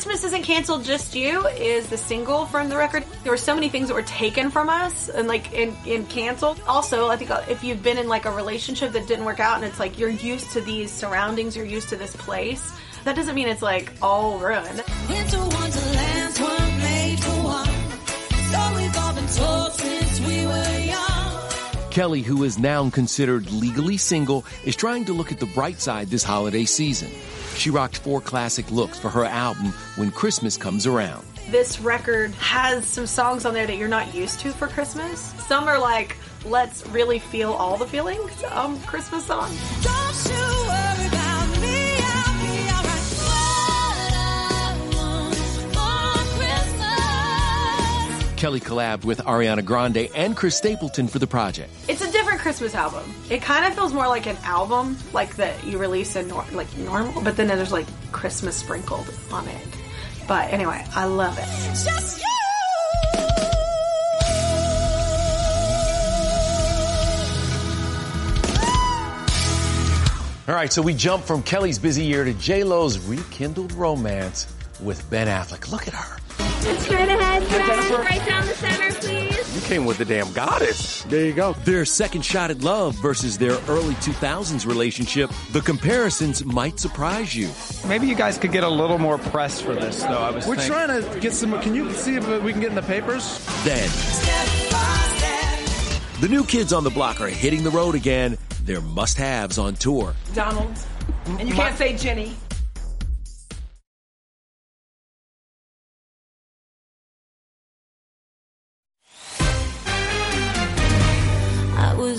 Christmas 0.01 0.24
isn't 0.24 0.41
canceled, 0.41 0.84
just 0.84 1.13
you 1.13 1.46
is 1.46 1.88
the 1.88 1.96
single 1.96 2.48
from 2.48 2.70
the 2.70 2.75
record. 2.75 3.05
There 3.22 3.31
were 3.31 3.38
so 3.38 3.53
many 3.53 3.70
things 3.70 3.88
that 3.88 3.93
were 3.93 4.01
taken 4.01 4.50
from 4.50 4.67
us 4.67 5.10
and 5.10 5.27
like 5.27 5.55
and, 5.55 5.77
and 5.86 6.10
canceled. 6.10 6.60
Also, 6.67 7.08
I 7.10 7.17
think 7.17 7.29
uh, 7.29 7.43
if 7.48 7.63
you've 7.63 7.84
been 7.84 8.00
in 8.00 8.08
like 8.08 8.25
a 8.25 8.31
relationship 8.31 8.93
that 8.93 9.08
didn't 9.08 9.25
work 9.25 9.39
out 9.39 9.58
and 9.58 9.63
it's 9.63 9.79
like 9.79 10.00
you're 10.00 10.10
used 10.10 10.50
to 10.53 10.62
these 10.62 10.91
surroundings, 10.91 11.55
you're 11.55 11.67
used 11.67 11.89
to 11.89 11.98
this 11.98 12.15
place, 12.15 12.74
that 13.03 13.15
doesn't 13.15 13.36
mean 13.36 13.48
it's 13.48 13.62
like 13.62 13.93
all 14.01 14.39
ruined. 14.39 14.84
Winter 15.08 15.38
wonderlands 15.38 16.41
weren't 16.41 16.77
made 16.79 17.20
for 17.20 17.43
one. 17.43 17.67
since 19.70 20.20
we 20.22 20.48
were 20.48 20.79
young. 20.79 21.91
Kelly, 21.91 22.24
who 22.24 22.43
is 22.43 22.58
now 22.58 22.89
considered 22.89 23.51
legally 23.51 23.98
single, 23.98 24.46
is 24.65 24.75
trying 24.75 25.05
to 25.05 25.13
look 25.13 25.31
at 25.31 25.39
the 25.39 25.46
bright 25.46 25.79
side 25.79 26.08
this 26.08 26.24
holiday 26.24 26.65
season. 26.65 27.12
She 27.62 27.70
rocked 27.70 28.00
four 28.00 28.20
classic 28.22 28.72
looks 28.72 28.98
for 28.98 29.10
her 29.10 29.24
album 29.24 29.68
When 29.96 30.10
Christmas 30.10 30.58
Comes 30.58 30.88
Around. 30.88 31.24
This 31.51 31.80
record 31.80 32.32
has 32.32 32.88
some 32.88 33.06
songs 33.06 33.46
on 33.46 33.53
there 33.53 33.68
that 33.68 33.77
you're 33.77 33.88
not 33.88 34.15
used 34.15 34.39
to 34.39 34.51
for 34.51 34.68
Christmas. 34.68 35.20
Some 35.46 35.65
are 35.65 35.77
like, 35.77 36.18
let's 36.44 36.84
really 36.88 37.20
feel 37.20 37.53
all 37.53 37.77
the 37.77 37.86
feelings 37.86 38.32
um, 38.50 38.82
Christmas 38.82 39.27
songs. 39.27 39.56
Don't 39.84 40.25
you 40.25 40.41
worry 40.41 41.06
about 41.06 41.62
me, 41.62 41.98
I'll 42.00 42.41
be 42.41 42.65
alright. 42.74 43.06
What 43.30 44.10
I 44.18 44.74
want 44.96 45.36
for 45.75 46.39
Christmas. 46.39 48.41
Kelly 48.41 48.60
collabed 48.60 49.06
with 49.06 49.20
Ariana 49.20 49.63
Grande 49.63 50.10
and 50.15 50.36
Chris 50.36 50.58
Stapleton 50.58 51.08
for 51.08 51.20
the 51.20 51.27
project. 51.27 51.70
It's 51.88 52.00
a 52.00 52.00
different 52.00 52.00
Christmas 52.41 52.74
album. 52.75 53.03
It 53.29 53.41
kind 53.41 53.65
of 53.65 53.75
feels 53.75 53.93
more 53.93 54.07
like 54.07 54.25
an 54.25 54.38
album, 54.43 54.98
like 55.13 55.36
that 55.36 55.63
you 55.63 55.77
release 55.77 56.15
in 56.15 56.27
nor- 56.27 56.45
like 56.51 56.75
normal, 56.77 57.21
but 57.21 57.38
then 57.38 57.48
there's 57.48 57.71
like 57.71 57.86
Christmas 58.12 58.55
sprinkled 58.57 59.13
on 59.31 59.48
it. 59.48 59.67
But 60.27 60.51
anyway, 60.51 60.83
I 60.95 61.05
love 61.05 61.38
it. 61.38 61.45
Just 61.45 62.19
you. 62.19 62.25
All 70.48 70.55
right, 70.55 70.74
so 70.74 70.81
we 70.81 70.93
jump 70.93 71.24
from 71.24 71.43
Kelly's 71.43 71.79
busy 71.79 72.03
year 72.03 72.25
to 72.25 72.33
J-Lo's 72.33 72.98
rekindled 72.98 73.71
romance 73.74 74.53
with 74.81 75.07
Ben 75.10 75.27
Affleck. 75.27 75.71
Look 75.71 75.88
at 75.88 75.93
her. 75.93 76.17
Straight 76.79 77.07
ahead, 77.07 77.48
Jennifer. 77.48 78.01
Right 78.01 78.25
down 78.25 78.45
the 78.48 78.53
center, 78.55 78.91
please. 79.00 79.30
You 79.53 79.60
came 79.62 79.84
with 79.86 79.98
the 79.98 80.05
damn 80.05 80.31
goddess. 80.31 81.03
There 81.03 81.25
you 81.25 81.34
go. 81.34 81.51
Their 81.65 81.84
second 81.84 82.24
shot 82.24 82.51
at 82.51 82.62
love 82.62 82.96
versus 82.96 83.38
their 83.38 83.58
early 83.67 83.96
2000s 83.96 84.65
relationship. 84.65 85.29
The 85.51 85.60
comparisons 85.60 86.46
might 86.46 86.79
surprise 86.79 87.36
you. 87.36 87.50
Maybe 87.86 88.08
you 88.08 88.15
guys 88.15 88.38
could 88.38 88.53
get 88.53 88.63
a 88.63 88.70
little 88.70 88.98
more 88.98 89.17
press 89.17 89.60
for 89.60 89.74
this, 89.75 90.01
though. 90.03 90.08
I 90.17 90.31
was 90.31 90.48
We're 90.48 90.55
thinking. 90.55 90.74
trying 90.74 91.03
to 91.03 91.20
get 91.20 91.34
some. 91.34 91.60
Can 91.62 91.75
you 91.75 91.91
see 91.91 92.15
if 92.15 92.43
we 92.43 92.53
can 92.53 92.62
get 92.62 92.70
in 92.70 92.75
the 92.75 92.81
papers? 92.81 93.46
Then, 93.65 93.89
the 96.22 96.27
new 96.29 96.46
kids 96.46 96.72
on 96.72 96.86
the 96.86 96.89
block 96.89 97.20
are 97.20 97.27
hitting 97.27 97.63
the 97.63 97.72
road 97.72 97.96
again. 97.96 98.38
Their 98.63 98.79
must-haves 98.79 99.58
on 99.58 99.75
tour. 99.75 100.13
Donald. 100.34 100.72
And 101.25 101.50
you 101.50 101.55
can't 101.55 101.77
say 101.77 101.98
Jenny. 101.98 102.36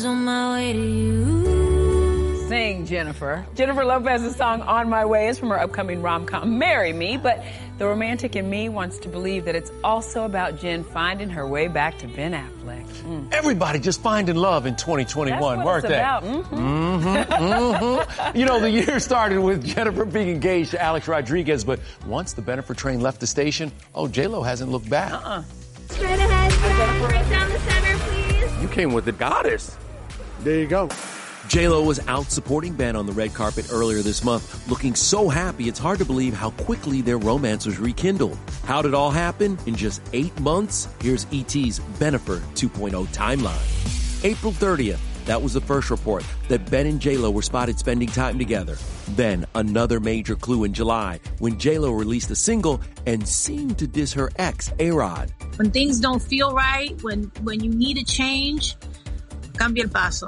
Was 0.02 0.06
on 0.10 0.24
my 0.24 0.56
way 0.56 0.72
to 0.72 0.78
you. 0.78 2.48
Sing, 2.48 2.86
Jennifer. 2.86 3.46
Jennifer 3.54 3.84
Lopez's 3.84 4.34
song 4.34 4.60
On 4.62 4.88
My 4.90 5.04
Way 5.04 5.28
is 5.28 5.38
from 5.38 5.50
her 5.50 5.60
upcoming 5.60 6.02
rom 6.02 6.26
com 6.26 6.58
Marry 6.58 6.92
Me, 6.92 7.16
but 7.16 7.42
the 7.78 7.86
romantic 7.86 8.34
in 8.34 8.50
me 8.50 8.68
wants 8.68 8.98
to 8.98 9.08
believe 9.08 9.44
that 9.44 9.54
it's 9.54 9.70
also 9.84 10.24
about 10.24 10.58
Jen 10.58 10.82
finding 10.82 11.30
her 11.30 11.46
way 11.46 11.68
back 11.68 11.98
to 11.98 12.08
Ben 12.08 12.32
Affleck. 12.32 12.84
Mm. 13.04 13.32
Everybody 13.32 13.78
just 13.78 14.02
finding 14.02 14.34
love 14.34 14.66
in 14.66 14.74
2021, 14.74 15.38
That's 15.38 15.40
what 15.56 15.64
weren't 15.64 15.84
it's 15.84 15.92
they? 15.92 15.98
about. 15.98 16.24
Mhm. 16.24 16.44
Mhm, 16.48 17.24
mhm. 17.26 18.36
You 18.36 18.44
know, 18.44 18.58
the 18.60 18.70
year 18.70 18.98
started 18.98 19.38
with 19.40 19.64
Jennifer 19.74 20.04
being 20.04 20.28
engaged 20.30 20.72
to 20.72 20.82
Alex 20.82 21.06
Rodriguez, 21.06 21.62
but 21.64 21.78
once 22.06 22.32
the 22.32 22.42
Bennifer 22.42 22.76
train 22.76 23.00
left 23.00 23.20
the 23.20 23.26
station, 23.28 23.70
oh, 23.94 24.08
J-Lo 24.08 24.42
hasn't 24.42 24.70
looked 24.70 24.90
back. 24.90 25.12
Uh-uh. 25.12 25.42
Straight 25.90 26.18
ahead, 26.18 26.52
right 27.02 27.30
down 27.30 27.50
the 27.52 27.58
center, 27.60 27.98
please. 28.00 28.62
You 28.62 28.68
came 28.68 28.92
with 28.92 29.04
the 29.04 29.12
goddess. 29.12 29.76
There 30.42 30.58
you 30.58 30.66
go. 30.66 30.88
J-Lo 31.48 31.82
was 31.82 32.00
out 32.08 32.30
supporting 32.30 32.72
Ben 32.72 32.96
on 32.96 33.06
the 33.06 33.12
red 33.12 33.34
carpet 33.34 33.66
earlier 33.70 34.00
this 34.00 34.24
month, 34.24 34.68
looking 34.68 34.94
so 34.94 35.28
happy 35.28 35.68
it's 35.68 35.78
hard 35.78 35.98
to 35.98 36.04
believe 36.04 36.34
how 36.34 36.50
quickly 36.50 37.00
their 37.02 37.18
romance 37.18 37.66
was 37.66 37.78
rekindled. 37.78 38.38
How 38.64 38.80
did 38.80 38.88
it 38.88 38.94
all 38.94 39.10
happen? 39.10 39.58
In 39.66 39.74
just 39.74 40.02
eight 40.12 40.38
months? 40.40 40.88
Here's 41.00 41.24
ET's 41.26 41.80
Bennifer 41.98 42.40
2.0 42.54 43.06
timeline. 43.08 44.24
April 44.24 44.52
30th, 44.52 45.00
that 45.26 45.40
was 45.40 45.52
the 45.52 45.60
first 45.60 45.90
report 45.90 46.24
that 46.48 46.70
Ben 46.70 46.86
and 46.86 47.00
J-Lo 47.00 47.30
were 47.30 47.42
spotted 47.42 47.78
spending 47.78 48.08
time 48.08 48.38
together. 48.38 48.76
Then 49.10 49.46
another 49.54 50.00
major 50.00 50.36
clue 50.36 50.64
in 50.64 50.72
July 50.72 51.20
when 51.38 51.58
J-Lo 51.58 51.92
released 51.92 52.30
a 52.30 52.36
single 52.36 52.80
and 53.06 53.28
seemed 53.28 53.78
to 53.78 53.86
diss 53.86 54.12
her 54.14 54.30
ex, 54.36 54.72
A-Rod. 54.78 55.32
When 55.56 55.70
things 55.70 56.00
don't 56.00 56.22
feel 56.22 56.54
right, 56.54 57.00
when 57.02 57.24
when 57.42 57.62
you 57.62 57.70
need 57.70 57.98
a 57.98 58.04
change, 58.04 58.76
cambia 59.62 59.84
el 59.84 59.90
paso. 59.90 60.26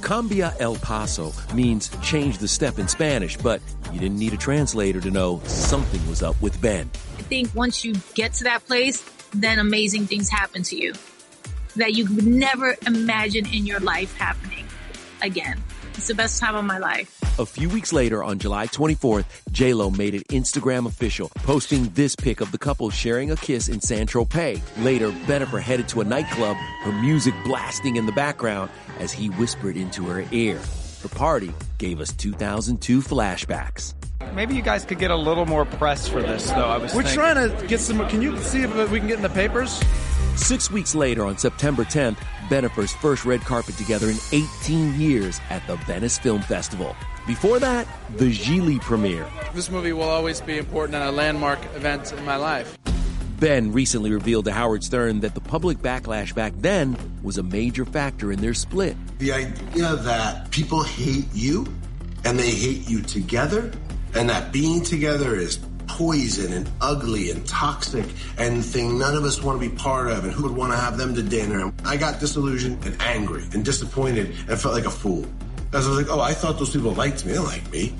Cambia 0.00 0.52
El 0.58 0.76
Paso 0.76 1.32
means 1.54 1.90
change 2.02 2.38
the 2.38 2.48
step 2.48 2.80
in 2.80 2.88
Spanish, 2.88 3.36
but 3.36 3.60
you 3.92 4.00
didn't 4.00 4.18
need 4.18 4.32
a 4.32 4.36
translator 4.36 5.00
to 5.00 5.12
know 5.12 5.40
something 5.44 6.00
was 6.08 6.24
up 6.24 6.34
with 6.42 6.60
Ben. 6.60 6.90
I 7.18 7.22
think 7.22 7.54
once 7.54 7.84
you 7.84 7.94
get 8.14 8.32
to 8.34 8.44
that 8.44 8.66
place, 8.66 9.04
then 9.32 9.60
amazing 9.60 10.06
things 10.06 10.28
happen 10.28 10.64
to 10.64 10.76
you 10.76 10.94
that 11.76 11.94
you 11.94 12.12
would 12.16 12.26
never 12.26 12.74
imagine 12.84 13.46
in 13.46 13.64
your 13.64 13.78
life 13.78 14.16
happening 14.16 14.66
again. 15.22 15.62
It's 15.94 16.08
the 16.08 16.14
best 16.14 16.40
time 16.40 16.56
of 16.56 16.64
my 16.64 16.78
life. 16.78 17.15
A 17.38 17.44
few 17.44 17.68
weeks 17.68 17.92
later, 17.92 18.24
on 18.24 18.38
July 18.38 18.66
24th, 18.66 19.26
J-Lo 19.52 19.90
made 19.90 20.14
it 20.14 20.26
Instagram 20.28 20.86
official, 20.86 21.28
posting 21.34 21.90
this 21.90 22.16
pic 22.16 22.40
of 22.40 22.50
the 22.50 22.56
couple 22.56 22.88
sharing 22.88 23.30
a 23.30 23.36
kiss 23.36 23.68
in 23.68 23.78
San 23.78 24.06
Tropez. 24.06 24.62
Later, 24.82 25.10
Bennifer 25.26 25.60
headed 25.60 25.86
to 25.88 26.00
a 26.00 26.04
nightclub, 26.04 26.56
her 26.56 26.92
music 26.92 27.34
blasting 27.44 27.96
in 27.96 28.06
the 28.06 28.12
background 28.12 28.70
as 28.98 29.12
he 29.12 29.26
whispered 29.28 29.76
into 29.76 30.04
her 30.06 30.24
ear. 30.32 30.58
The 31.02 31.10
party 31.10 31.52
gave 31.76 32.00
us 32.00 32.10
2002 32.14 33.00
flashbacks. 33.02 33.92
Maybe 34.34 34.54
you 34.54 34.62
guys 34.62 34.86
could 34.86 34.98
get 34.98 35.10
a 35.10 35.16
little 35.16 35.44
more 35.44 35.66
press 35.66 36.08
for 36.08 36.22
this, 36.22 36.48
though. 36.50 36.66
I 36.66 36.78
was 36.78 36.94
We're 36.94 37.02
thinking. 37.02 37.14
trying 37.20 37.50
to 37.50 37.66
get 37.66 37.80
some. 37.80 37.98
Can 38.08 38.22
you 38.22 38.38
see 38.38 38.62
if 38.62 38.90
we 38.90 38.98
can 38.98 39.08
get 39.08 39.18
in 39.18 39.22
the 39.22 39.28
papers? 39.28 39.78
Six 40.36 40.70
weeks 40.70 40.94
later, 40.94 41.24
on 41.24 41.38
September 41.38 41.82
10th, 41.82 42.18
Bennifer's 42.48 42.92
first 42.92 43.24
red 43.24 43.40
carpet 43.40 43.76
together 43.76 44.10
in 44.10 44.18
18 44.32 45.00
years 45.00 45.40
at 45.48 45.66
the 45.66 45.76
Venice 45.76 46.18
Film 46.18 46.42
Festival. 46.42 46.94
Before 47.26 47.58
that, 47.58 47.88
the 48.16 48.30
Gigli 48.30 48.78
premiere. 48.80 49.26
This 49.54 49.70
movie 49.70 49.94
will 49.94 50.02
always 50.02 50.42
be 50.42 50.58
important 50.58 50.94
and 50.94 51.04
a 51.04 51.10
landmark 51.10 51.58
event 51.74 52.12
in 52.12 52.22
my 52.26 52.36
life. 52.36 52.78
Ben 53.40 53.72
recently 53.72 54.12
revealed 54.12 54.44
to 54.44 54.52
Howard 54.52 54.84
Stern 54.84 55.20
that 55.20 55.34
the 55.34 55.40
public 55.40 55.78
backlash 55.78 56.34
back 56.34 56.52
then 56.58 56.96
was 57.22 57.38
a 57.38 57.42
major 57.42 57.86
factor 57.86 58.30
in 58.30 58.40
their 58.40 58.54
split. 58.54 58.96
The 59.18 59.32
idea 59.32 59.96
that 59.96 60.50
people 60.50 60.82
hate 60.82 61.26
you 61.34 61.66
and 62.24 62.38
they 62.38 62.50
hate 62.50 62.88
you 62.88 63.00
together, 63.00 63.72
and 64.14 64.28
that 64.28 64.52
being 64.52 64.82
together 64.82 65.34
is 65.34 65.58
poison 65.96 66.52
and 66.52 66.68
ugly 66.82 67.30
and 67.30 67.46
toxic 67.46 68.04
and 68.36 68.62
thing 68.62 68.98
none 68.98 69.16
of 69.16 69.24
us 69.24 69.42
want 69.42 69.58
to 69.60 69.66
be 69.66 69.74
part 69.74 70.08
of, 70.08 70.24
and 70.24 70.32
who 70.32 70.42
would 70.42 70.54
want 70.54 70.70
to 70.70 70.76
have 70.76 70.98
them 70.98 71.14
to 71.14 71.22
dinner. 71.22 71.72
I 71.86 71.96
got 71.96 72.20
disillusioned 72.20 72.84
and 72.84 73.00
angry 73.00 73.44
and 73.54 73.64
disappointed 73.64 74.34
and 74.46 74.60
felt 74.60 74.74
like 74.74 74.84
a 74.84 74.90
fool. 74.90 75.24
As 75.72 75.86
I 75.86 75.90
was 75.90 75.98
like, 75.98 76.10
oh, 76.10 76.20
I 76.20 76.34
thought 76.34 76.58
those 76.58 76.70
people 76.70 76.92
liked 76.92 77.24
me. 77.24 77.32
They 77.32 77.38
like 77.38 77.70
me. 77.72 77.94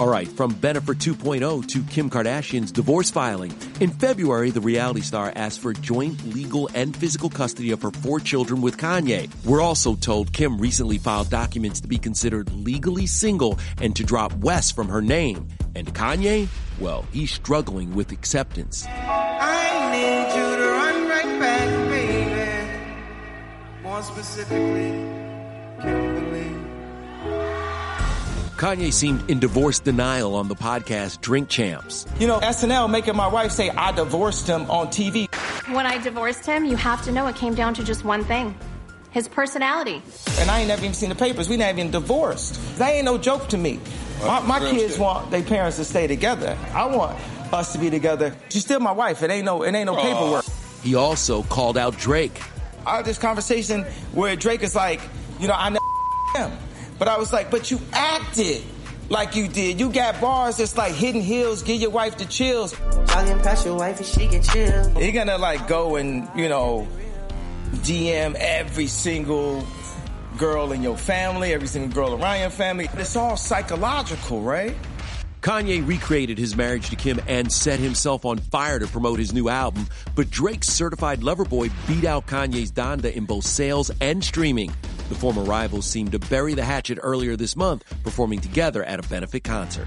All 0.00 0.08
right, 0.08 0.26
from 0.26 0.54
Bennifer 0.54 0.94
2.0 0.94 1.66
to 1.68 1.82
Kim 1.82 2.08
Kardashian's 2.08 2.72
divorce 2.72 3.10
filing. 3.10 3.52
In 3.80 3.90
February, 3.90 4.50
the 4.50 4.62
reality 4.62 5.02
star 5.02 5.30
asked 5.36 5.60
for 5.60 5.74
joint 5.74 6.24
legal 6.34 6.70
and 6.74 6.96
physical 6.96 7.28
custody 7.28 7.70
of 7.70 7.82
her 7.82 7.90
four 7.90 8.18
children 8.18 8.62
with 8.62 8.78
Kanye. 8.78 9.28
We're 9.44 9.60
also 9.60 9.94
told 9.96 10.32
Kim 10.32 10.56
recently 10.56 10.96
filed 10.96 11.28
documents 11.28 11.82
to 11.82 11.86
be 11.86 11.98
considered 11.98 12.50
legally 12.50 13.04
single 13.04 13.58
and 13.82 13.94
to 13.94 14.02
drop 14.02 14.32
West 14.36 14.74
from 14.74 14.88
her 14.88 15.02
name. 15.02 15.46
And 15.74 15.92
Kanye, 15.92 16.48
well, 16.80 17.04
he's 17.12 17.30
struggling 17.30 17.94
with 17.94 18.10
acceptance. 18.10 18.86
I 18.86 19.90
need 19.92 20.34
you 20.34 20.56
to 20.56 20.70
run 20.70 21.08
right 21.10 21.38
back, 21.38 21.68
baby. 21.90 23.82
More 23.82 24.02
specifically, 24.02 25.19
Kanye 28.60 28.92
seemed 28.92 29.30
in 29.30 29.38
divorce 29.38 29.80
denial 29.80 30.34
on 30.34 30.48
the 30.48 30.54
podcast 30.54 31.22
Drink 31.22 31.48
Champs. 31.48 32.04
You 32.18 32.26
know, 32.26 32.40
SNL 32.40 32.90
making 32.90 33.16
my 33.16 33.26
wife 33.26 33.52
say 33.52 33.70
I 33.70 33.90
divorced 33.90 34.46
him 34.46 34.70
on 34.70 34.88
TV. 34.88 35.34
When 35.74 35.86
I 35.86 35.96
divorced 35.96 36.44
him, 36.44 36.66
you 36.66 36.76
have 36.76 37.00
to 37.04 37.10
know 37.10 37.26
it 37.26 37.36
came 37.36 37.54
down 37.54 37.72
to 37.72 37.82
just 37.82 38.04
one 38.04 38.22
thing 38.22 38.54
his 39.12 39.28
personality. 39.28 40.02
And 40.40 40.50
I 40.50 40.58
ain't 40.58 40.68
never 40.68 40.82
even 40.82 40.92
seen 40.92 41.08
the 41.08 41.14
papers. 41.14 41.48
We 41.48 41.56
not 41.56 41.70
even 41.70 41.90
divorced. 41.90 42.76
That 42.76 42.90
ain't 42.90 43.06
no 43.06 43.16
joke 43.16 43.48
to 43.48 43.56
me. 43.56 43.80
My, 44.20 44.40
my 44.40 44.58
kids 44.58 44.92
shit. 44.92 45.00
want 45.00 45.30
their 45.30 45.42
parents 45.42 45.78
to 45.78 45.84
stay 45.86 46.06
together. 46.06 46.54
I 46.74 46.84
want 46.84 47.18
us 47.54 47.72
to 47.72 47.78
be 47.78 47.88
together. 47.88 48.36
She's 48.50 48.62
still 48.62 48.80
my 48.80 48.92
wife. 48.92 49.22
It 49.22 49.30
ain't 49.30 49.46
no 49.46 49.62
it 49.62 49.74
ain't 49.74 49.86
no 49.86 49.96
paperwork. 49.96 50.44
He 50.82 50.96
also 50.96 51.44
called 51.44 51.78
out 51.78 51.96
Drake. 51.96 52.42
I 52.86 52.96
had 52.96 53.06
this 53.06 53.16
conversation 53.16 53.84
where 54.12 54.36
Drake 54.36 54.62
is 54.62 54.76
like, 54.76 55.00
you 55.38 55.48
know, 55.48 55.54
I 55.56 55.70
never 55.70 55.80
him. 56.36 56.58
But 57.00 57.08
I 57.08 57.18
was 57.18 57.32
like, 57.32 57.50
but 57.50 57.70
you 57.70 57.80
acted. 57.94 58.62
like 59.08 59.34
you 59.34 59.48
did. 59.48 59.80
You 59.80 59.90
got 59.90 60.20
bars 60.20 60.58
that's 60.58 60.76
like 60.76 60.92
hidden 60.92 61.22
hills, 61.22 61.62
give 61.62 61.80
your 61.80 61.90
wife 61.90 62.16
the 62.18 62.26
chills. 62.26 62.72
Jogging 63.06 63.40
past 63.40 63.64
your 63.66 63.76
wife 63.76 63.96
and 63.96 64.06
she 64.06 64.28
get 64.28 64.44
chill. 64.44 65.02
You're 65.02 65.12
gonna 65.12 65.38
like 65.38 65.66
go 65.66 65.96
and, 65.96 66.28
you 66.36 66.48
know, 66.48 66.86
DM 67.76 68.34
every 68.34 68.86
single 68.86 69.66
girl 70.38 70.72
in 70.72 70.82
your 70.82 70.96
family, 70.96 71.52
every 71.52 71.66
single 71.68 71.90
girl 71.92 72.22
around 72.22 72.40
your 72.40 72.50
family. 72.50 72.88
It's 72.94 73.16
all 73.16 73.36
psychological, 73.36 74.42
right? 74.42 74.76
Kanye 75.42 75.86
recreated 75.86 76.36
his 76.36 76.54
marriage 76.54 76.90
to 76.90 76.96
Kim 76.96 77.18
and 77.26 77.50
set 77.50 77.80
himself 77.80 78.26
on 78.26 78.36
fire 78.36 78.78
to 78.78 78.86
promote 78.86 79.18
his 79.18 79.32
new 79.32 79.48
album, 79.48 79.86
but 80.14 80.28
Drake's 80.28 80.68
certified 80.68 81.22
lover 81.22 81.46
boy 81.46 81.70
beat 81.88 82.04
out 82.04 82.26
Kanye's 82.26 82.70
Donda 82.70 83.10
in 83.10 83.24
both 83.24 83.46
sales 83.46 83.90
and 84.02 84.22
streaming. 84.22 84.70
The 85.10 85.16
former 85.16 85.42
rivals 85.42 85.86
seemed 85.86 86.12
to 86.12 86.20
bury 86.20 86.54
the 86.54 86.64
hatchet 86.64 87.00
earlier 87.02 87.34
this 87.34 87.56
month, 87.56 87.82
performing 88.04 88.38
together 88.38 88.84
at 88.84 89.04
a 89.04 89.08
benefit 89.08 89.42
concert. 89.42 89.86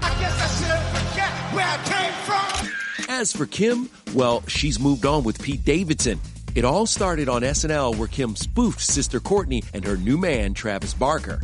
As 3.08 3.32
for 3.32 3.46
Kim, 3.46 3.88
well, 4.12 4.42
she's 4.46 4.78
moved 4.78 5.06
on 5.06 5.24
with 5.24 5.42
Pete 5.42 5.64
Davidson. 5.64 6.20
It 6.54 6.66
all 6.66 6.84
started 6.84 7.30
on 7.30 7.40
SNL 7.40 7.96
where 7.96 8.06
Kim 8.06 8.36
spoofed 8.36 8.80
sister 8.80 9.18
Kourtney 9.18 9.64
and 9.72 9.82
her 9.86 9.96
new 9.96 10.18
man, 10.18 10.52
Travis 10.52 10.92
Barker. 10.92 11.40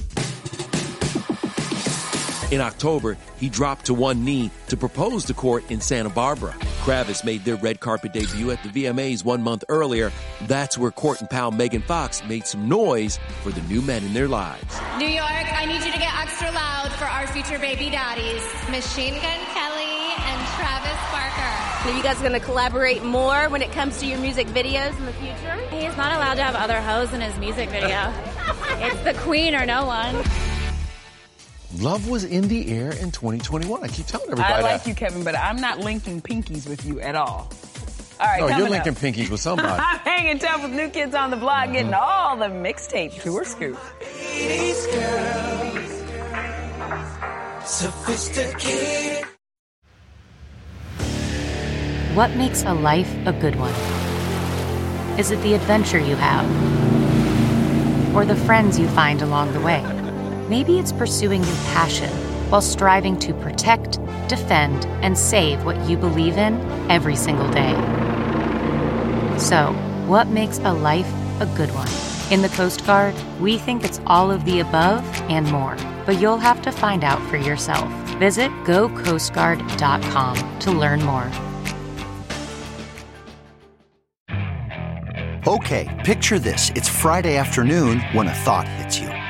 In 2.50 2.60
October, 2.60 3.16
he 3.38 3.48
dropped 3.48 3.86
to 3.86 3.94
one 3.94 4.24
knee 4.24 4.50
to 4.66 4.76
propose 4.76 5.24
to 5.26 5.34
Kourt 5.34 5.70
in 5.70 5.80
Santa 5.80 6.08
Barbara. 6.08 6.52
Kravis 6.82 7.24
made 7.24 7.44
their 7.44 7.54
red 7.54 7.78
carpet 7.78 8.12
debut 8.12 8.50
at 8.50 8.60
the 8.64 8.68
VMAs 8.70 9.24
one 9.24 9.40
month 9.40 9.62
earlier. 9.68 10.10
That's 10.48 10.76
where 10.76 10.90
Kourt 10.90 11.20
and 11.20 11.30
pal 11.30 11.52
Megan 11.52 11.82
Fox 11.82 12.24
made 12.24 12.46
some 12.46 12.68
noise 12.68 13.20
for 13.42 13.50
the 13.50 13.60
new 13.62 13.80
men 13.80 14.02
in 14.04 14.14
their 14.14 14.26
lives. 14.26 14.80
New 14.98 15.06
York, 15.06 15.30
I 15.30 15.64
need 15.64 15.84
you 15.84 15.92
to 15.92 15.98
get 15.98 16.12
extra 16.18 16.50
loud 16.50 16.90
for 16.94 17.04
our 17.04 17.28
future 17.28 17.58
baby 17.60 17.88
daddies, 17.88 18.42
Machine 18.68 19.14
Gun 19.14 19.40
Kelly 19.54 20.10
and 20.18 20.48
Travis 20.56 20.98
Barker. 21.12 21.88
Are 21.88 21.96
you 21.96 22.02
guys 22.02 22.18
going 22.18 22.32
to 22.32 22.40
collaborate 22.40 23.04
more 23.04 23.48
when 23.48 23.62
it 23.62 23.70
comes 23.70 23.98
to 23.98 24.06
your 24.06 24.18
music 24.18 24.48
videos 24.48 24.98
in 24.98 25.06
the 25.06 25.12
future? 25.12 25.56
He's 25.70 25.96
not 25.96 26.16
allowed 26.16 26.34
to 26.34 26.42
have 26.42 26.56
other 26.56 26.80
hoes 26.80 27.12
in 27.12 27.20
his 27.20 27.38
music 27.38 27.68
video. 27.70 28.12
it's 28.84 29.00
the 29.04 29.14
queen 29.22 29.54
or 29.54 29.64
no 29.64 29.86
one. 29.86 30.16
Love 31.78 32.08
was 32.08 32.24
in 32.24 32.48
the 32.48 32.72
air 32.72 32.90
in 32.90 33.12
2021. 33.12 33.84
I 33.84 33.88
keep 33.88 34.06
telling 34.06 34.28
everybody 34.30 34.54
I 34.54 34.60
like 34.60 34.82
that. 34.82 34.88
you, 34.88 34.94
Kevin, 34.94 35.22
but 35.22 35.36
I'm 35.36 35.56
not 35.56 35.78
linking 35.78 36.20
pinkies 36.20 36.68
with 36.68 36.84
you 36.84 37.00
at 37.00 37.14
all. 37.14 37.48
All 38.18 38.26
right, 38.26 38.40
no, 38.40 38.58
you're 38.58 38.68
linking 38.68 38.92
up. 38.92 38.98
pinkies 38.98 39.30
with 39.30 39.40
somebody. 39.40 39.68
I'm 39.82 39.98
hanging 40.00 40.40
tough 40.40 40.62
with 40.62 40.72
new 40.72 40.88
kids 40.88 41.14
on 41.14 41.30
the 41.30 41.36
block, 41.36 41.64
mm-hmm. 41.64 41.72
getting 41.74 41.94
all 41.94 42.36
the 42.36 42.46
mixtape 42.46 43.22
tour 43.22 43.44
scoop. 43.44 43.78
These 44.00 44.86
girls, 44.88 46.02
sophisticated. 47.64 49.24
What 52.14 52.34
makes 52.34 52.64
a 52.64 52.74
life 52.74 53.14
a 53.26 53.32
good 53.32 53.54
one? 53.54 53.72
Is 55.18 55.30
it 55.30 55.40
the 55.42 55.54
adventure 55.54 56.00
you 56.00 56.16
have? 56.16 56.44
Or 58.16 58.24
the 58.24 58.34
friends 58.34 58.76
you 58.76 58.88
find 58.88 59.22
along 59.22 59.52
the 59.52 59.60
way? 59.60 59.99
Maybe 60.50 60.80
it's 60.80 60.90
pursuing 60.90 61.44
your 61.44 61.56
passion 61.72 62.10
while 62.50 62.60
striving 62.60 63.16
to 63.20 63.32
protect, 63.34 64.00
defend, 64.26 64.84
and 65.00 65.16
save 65.16 65.64
what 65.64 65.88
you 65.88 65.96
believe 65.96 66.38
in 66.38 66.60
every 66.90 67.14
single 67.14 67.48
day. 67.52 67.72
So, 69.38 69.72
what 70.08 70.26
makes 70.26 70.58
a 70.58 70.72
life 70.72 71.08
a 71.38 71.46
good 71.56 71.70
one? 71.72 71.86
In 72.32 72.42
the 72.42 72.48
Coast 72.48 72.84
Guard, 72.84 73.14
we 73.38 73.58
think 73.58 73.84
it's 73.84 74.00
all 74.08 74.32
of 74.32 74.44
the 74.44 74.58
above 74.58 75.04
and 75.30 75.48
more, 75.52 75.76
but 76.04 76.20
you'll 76.20 76.38
have 76.38 76.60
to 76.62 76.72
find 76.72 77.04
out 77.04 77.22
for 77.30 77.36
yourself. 77.36 77.88
Visit 78.18 78.50
gocoastguard.com 78.64 80.58
to 80.58 80.72
learn 80.72 81.00
more. 81.04 81.30
Okay, 85.46 86.02
picture 86.04 86.40
this. 86.40 86.70
It's 86.74 86.88
Friday 86.88 87.36
afternoon 87.36 88.00
when 88.12 88.26
a 88.26 88.34
thought 88.34 88.66
hits 88.66 88.98
you. 88.98 89.29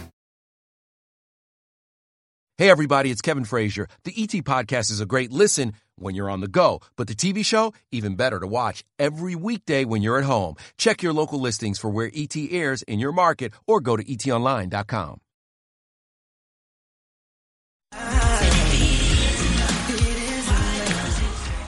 Hey, 2.61 2.69
everybody, 2.69 3.09
it's 3.09 3.23
Kevin 3.23 3.43
Frazier. 3.43 3.87
The 4.03 4.13
ET 4.15 4.29
Podcast 4.45 4.91
is 4.91 5.01
a 5.01 5.05
great 5.07 5.31
listen 5.31 5.73
when 5.95 6.13
you're 6.13 6.29
on 6.29 6.41
the 6.41 6.47
go, 6.47 6.79
but 6.95 7.07
the 7.07 7.15
TV 7.15 7.43
show, 7.43 7.73
even 7.91 8.15
better 8.15 8.39
to 8.39 8.45
watch 8.45 8.83
every 8.99 9.33
weekday 9.33 9.83
when 9.83 10.03
you're 10.03 10.19
at 10.19 10.25
home. 10.25 10.53
Check 10.77 11.01
your 11.01 11.11
local 11.11 11.39
listings 11.39 11.79
for 11.79 11.89
where 11.89 12.11
ET 12.13 12.35
airs 12.51 12.83
in 12.83 12.99
your 12.99 13.13
market 13.13 13.53
or 13.65 13.81
go 13.81 13.97
to 13.97 14.03
etonline.com. 14.03 15.21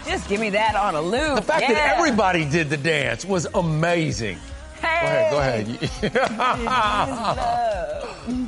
Just 0.06 0.30
give 0.30 0.40
me 0.40 0.52
that 0.52 0.76
on 0.76 0.94
a 0.96 1.02
loop. 1.02 1.38
The 1.38 1.42
fact 1.42 1.62
Yeah. 1.62 1.74
that 1.74 1.98
everybody 1.98 2.46
did 2.46 2.70
the 2.70 2.78
dance 2.78 3.26
was 3.26 3.48
amazing. 3.56 4.38
Hey. 4.80 5.30
Go 5.32 5.40
ahead, 5.40 5.66
go 6.14 6.20
ahead. 6.20 8.34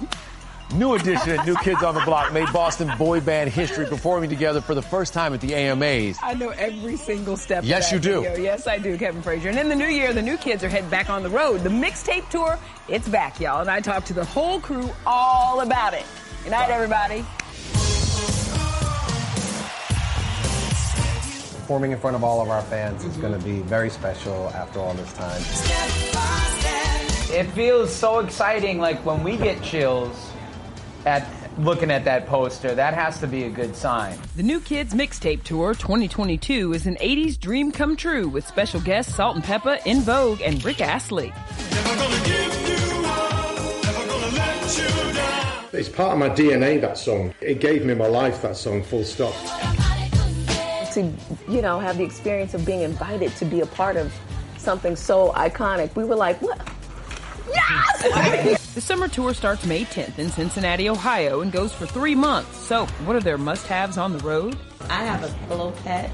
New 0.75 0.95
edition 0.95 1.39
of 1.39 1.45
New 1.45 1.55
Kids 1.55 1.83
on 1.83 1.95
the 1.95 2.01
Block 2.01 2.33
made 2.33 2.51
Boston 2.51 2.91
boy 2.97 3.21
band 3.21 3.49
history 3.49 3.85
performing 3.85 4.29
together 4.29 4.59
for 4.59 4.75
the 4.75 4.81
first 4.81 5.13
time 5.13 5.33
at 5.33 5.39
the 5.39 5.53
AMAs. 5.55 6.17
I 6.21 6.33
know 6.33 6.49
every 6.49 6.97
single 6.97 7.37
step. 7.37 7.59
of 7.59 7.65
Yes, 7.65 7.89
that 7.91 7.95
you 7.95 8.01
do. 8.01 8.21
video. 8.23 8.43
Yes, 8.43 8.67
I 8.67 8.77
do, 8.77 8.97
Kevin 8.97 9.21
Frazier. 9.21 9.49
And 9.49 9.57
in 9.57 9.69
the 9.69 9.75
new 9.75 9.87
year, 9.87 10.11
the 10.11 10.21
new 10.21 10.35
kids 10.35 10.65
are 10.65 10.69
heading 10.69 10.89
back 10.89 11.09
on 11.09 11.23
the 11.23 11.29
road. 11.29 11.61
The 11.61 11.69
mixtape 11.69 12.27
tour, 12.29 12.59
it's 12.89 13.07
back, 13.07 13.39
y'all. 13.39 13.61
And 13.61 13.69
I 13.69 13.79
talked 13.79 14.07
to 14.07 14.13
the 14.13 14.25
whole 14.25 14.59
crew 14.59 14.89
all 15.05 15.61
about 15.61 15.93
it. 15.93 16.03
Good 16.43 16.51
night, 16.51 16.69
everybody. 16.69 17.23
Performing 21.61 21.91
in 21.93 21.99
front 21.99 22.17
of 22.17 22.23
all 22.25 22.41
of 22.41 22.49
our 22.49 22.61
fans 22.63 23.05
is 23.05 23.15
going 23.15 23.31
to 23.33 23.43
be 23.45 23.59
very 23.61 23.89
special 23.89 24.49
after 24.49 24.79
all 24.81 24.93
this 24.95 25.13
time. 25.13 25.41
It 27.33 27.45
feels 27.51 27.93
so 27.95 28.19
exciting, 28.19 28.79
like 28.79 29.05
when 29.05 29.23
we 29.23 29.37
get 29.37 29.63
chills 29.63 30.31
at 31.05 31.27
looking 31.57 31.91
at 31.91 32.03
that 32.05 32.27
poster. 32.27 32.75
That 32.75 32.93
has 32.93 33.19
to 33.19 33.27
be 33.27 33.43
a 33.43 33.49
good 33.49 33.75
sign. 33.75 34.17
The 34.35 34.43
New 34.43 34.59
Kids 34.59 34.93
Mixtape 34.93 35.43
Tour 35.43 35.73
2022 35.73 36.73
is 36.73 36.85
an 36.87 36.95
80s 36.95 37.39
dream 37.39 37.71
come 37.71 37.95
true 37.95 38.27
with 38.27 38.45
special 38.45 38.81
guests 38.81 39.15
Salt 39.15 39.35
and 39.35 39.43
Peppa, 39.43 39.79
En 39.87 40.01
Vogue, 40.01 40.41
and 40.41 40.63
Rick 40.63 40.81
Astley. 40.81 41.31
It's 45.73 45.89
part 45.89 46.13
of 46.13 46.19
my 46.19 46.29
DNA, 46.29 46.79
that 46.81 46.97
song. 46.97 47.33
It 47.41 47.59
gave 47.59 47.85
me 47.85 47.93
my 47.93 48.07
life, 48.07 48.41
that 48.41 48.55
song, 48.55 48.81
full 48.81 49.03
stop. 49.03 49.33
to 50.93 51.11
you 51.49 51.61
know 51.61 51.77
have 51.79 51.97
the 51.97 52.03
experience 52.03 52.53
of 52.53 52.65
being 52.65 52.81
invited 52.81 53.35
to 53.35 53.43
be 53.43 53.59
a 53.59 53.65
part 53.65 53.97
of 53.97 54.13
something 54.57 54.95
so 54.95 55.31
iconic 55.33 55.93
we 55.95 56.05
were 56.05 56.15
like 56.15 56.41
what 56.41 56.57
The 58.75 58.81
summer 58.81 59.07
tour 59.07 59.33
starts 59.33 59.65
May 59.65 59.85
10th 59.85 60.19
in 60.19 60.29
Cincinnati, 60.29 60.89
Ohio, 60.89 61.39
and 61.39 61.49
goes 61.49 61.71
for 61.71 61.85
three 61.85 62.13
months. 62.13 62.57
So, 62.57 62.85
what 63.05 63.15
are 63.15 63.21
their 63.21 63.37
must 63.37 63.67
haves 63.67 63.97
on 63.97 64.11
the 64.11 64.19
road? 64.19 64.57
I 64.89 65.05
have 65.05 65.23
a 65.23 65.33
little 65.49 65.71
pet. 65.85 66.11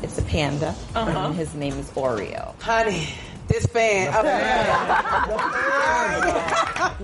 It's 0.00 0.16
a 0.16 0.22
panda. 0.22 0.76
Uh-huh. 0.94 1.10
and 1.10 1.34
His 1.34 1.56
name 1.56 1.72
is 1.72 1.90
Oreo. 1.90 2.54
Honey, 2.62 3.08
this 3.48 3.66
fan 3.66 4.14
up 4.14 4.24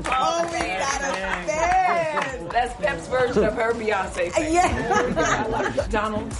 Oh, 0.07 0.49
we 0.53 0.59
got 0.61 1.01
a 1.01 1.49
fan. 1.49 2.49
That's 2.49 2.75
Pep's 2.81 3.09
version 3.09 3.43
of 3.47 3.55
her 3.55 3.73
Beyonce. 3.73 4.31
Fan. 4.31 4.53
Yeah. 4.53 5.87
Donald. 5.91 6.33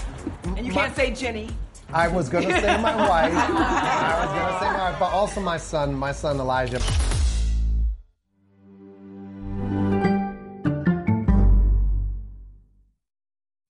And 0.55 0.65
you 0.65 0.71
can't 0.71 0.95
say 0.95 1.11
Jenny. 1.11 1.49
I 1.91 2.07
was 2.07 2.29
going 2.29 2.47
to 2.47 2.57
say 2.61 2.81
my 2.81 2.95
wife. 2.95 3.33
I 3.33 4.25
was 4.25 4.33
going 4.33 4.53
to 4.53 4.59
say 4.59 4.71
my 4.77 4.91
wife, 4.91 4.97
but 4.97 5.11
also 5.11 5.41
my 5.41 5.57
son, 5.57 5.93
my 5.93 6.13
son 6.13 6.39
Elijah. 6.39 6.79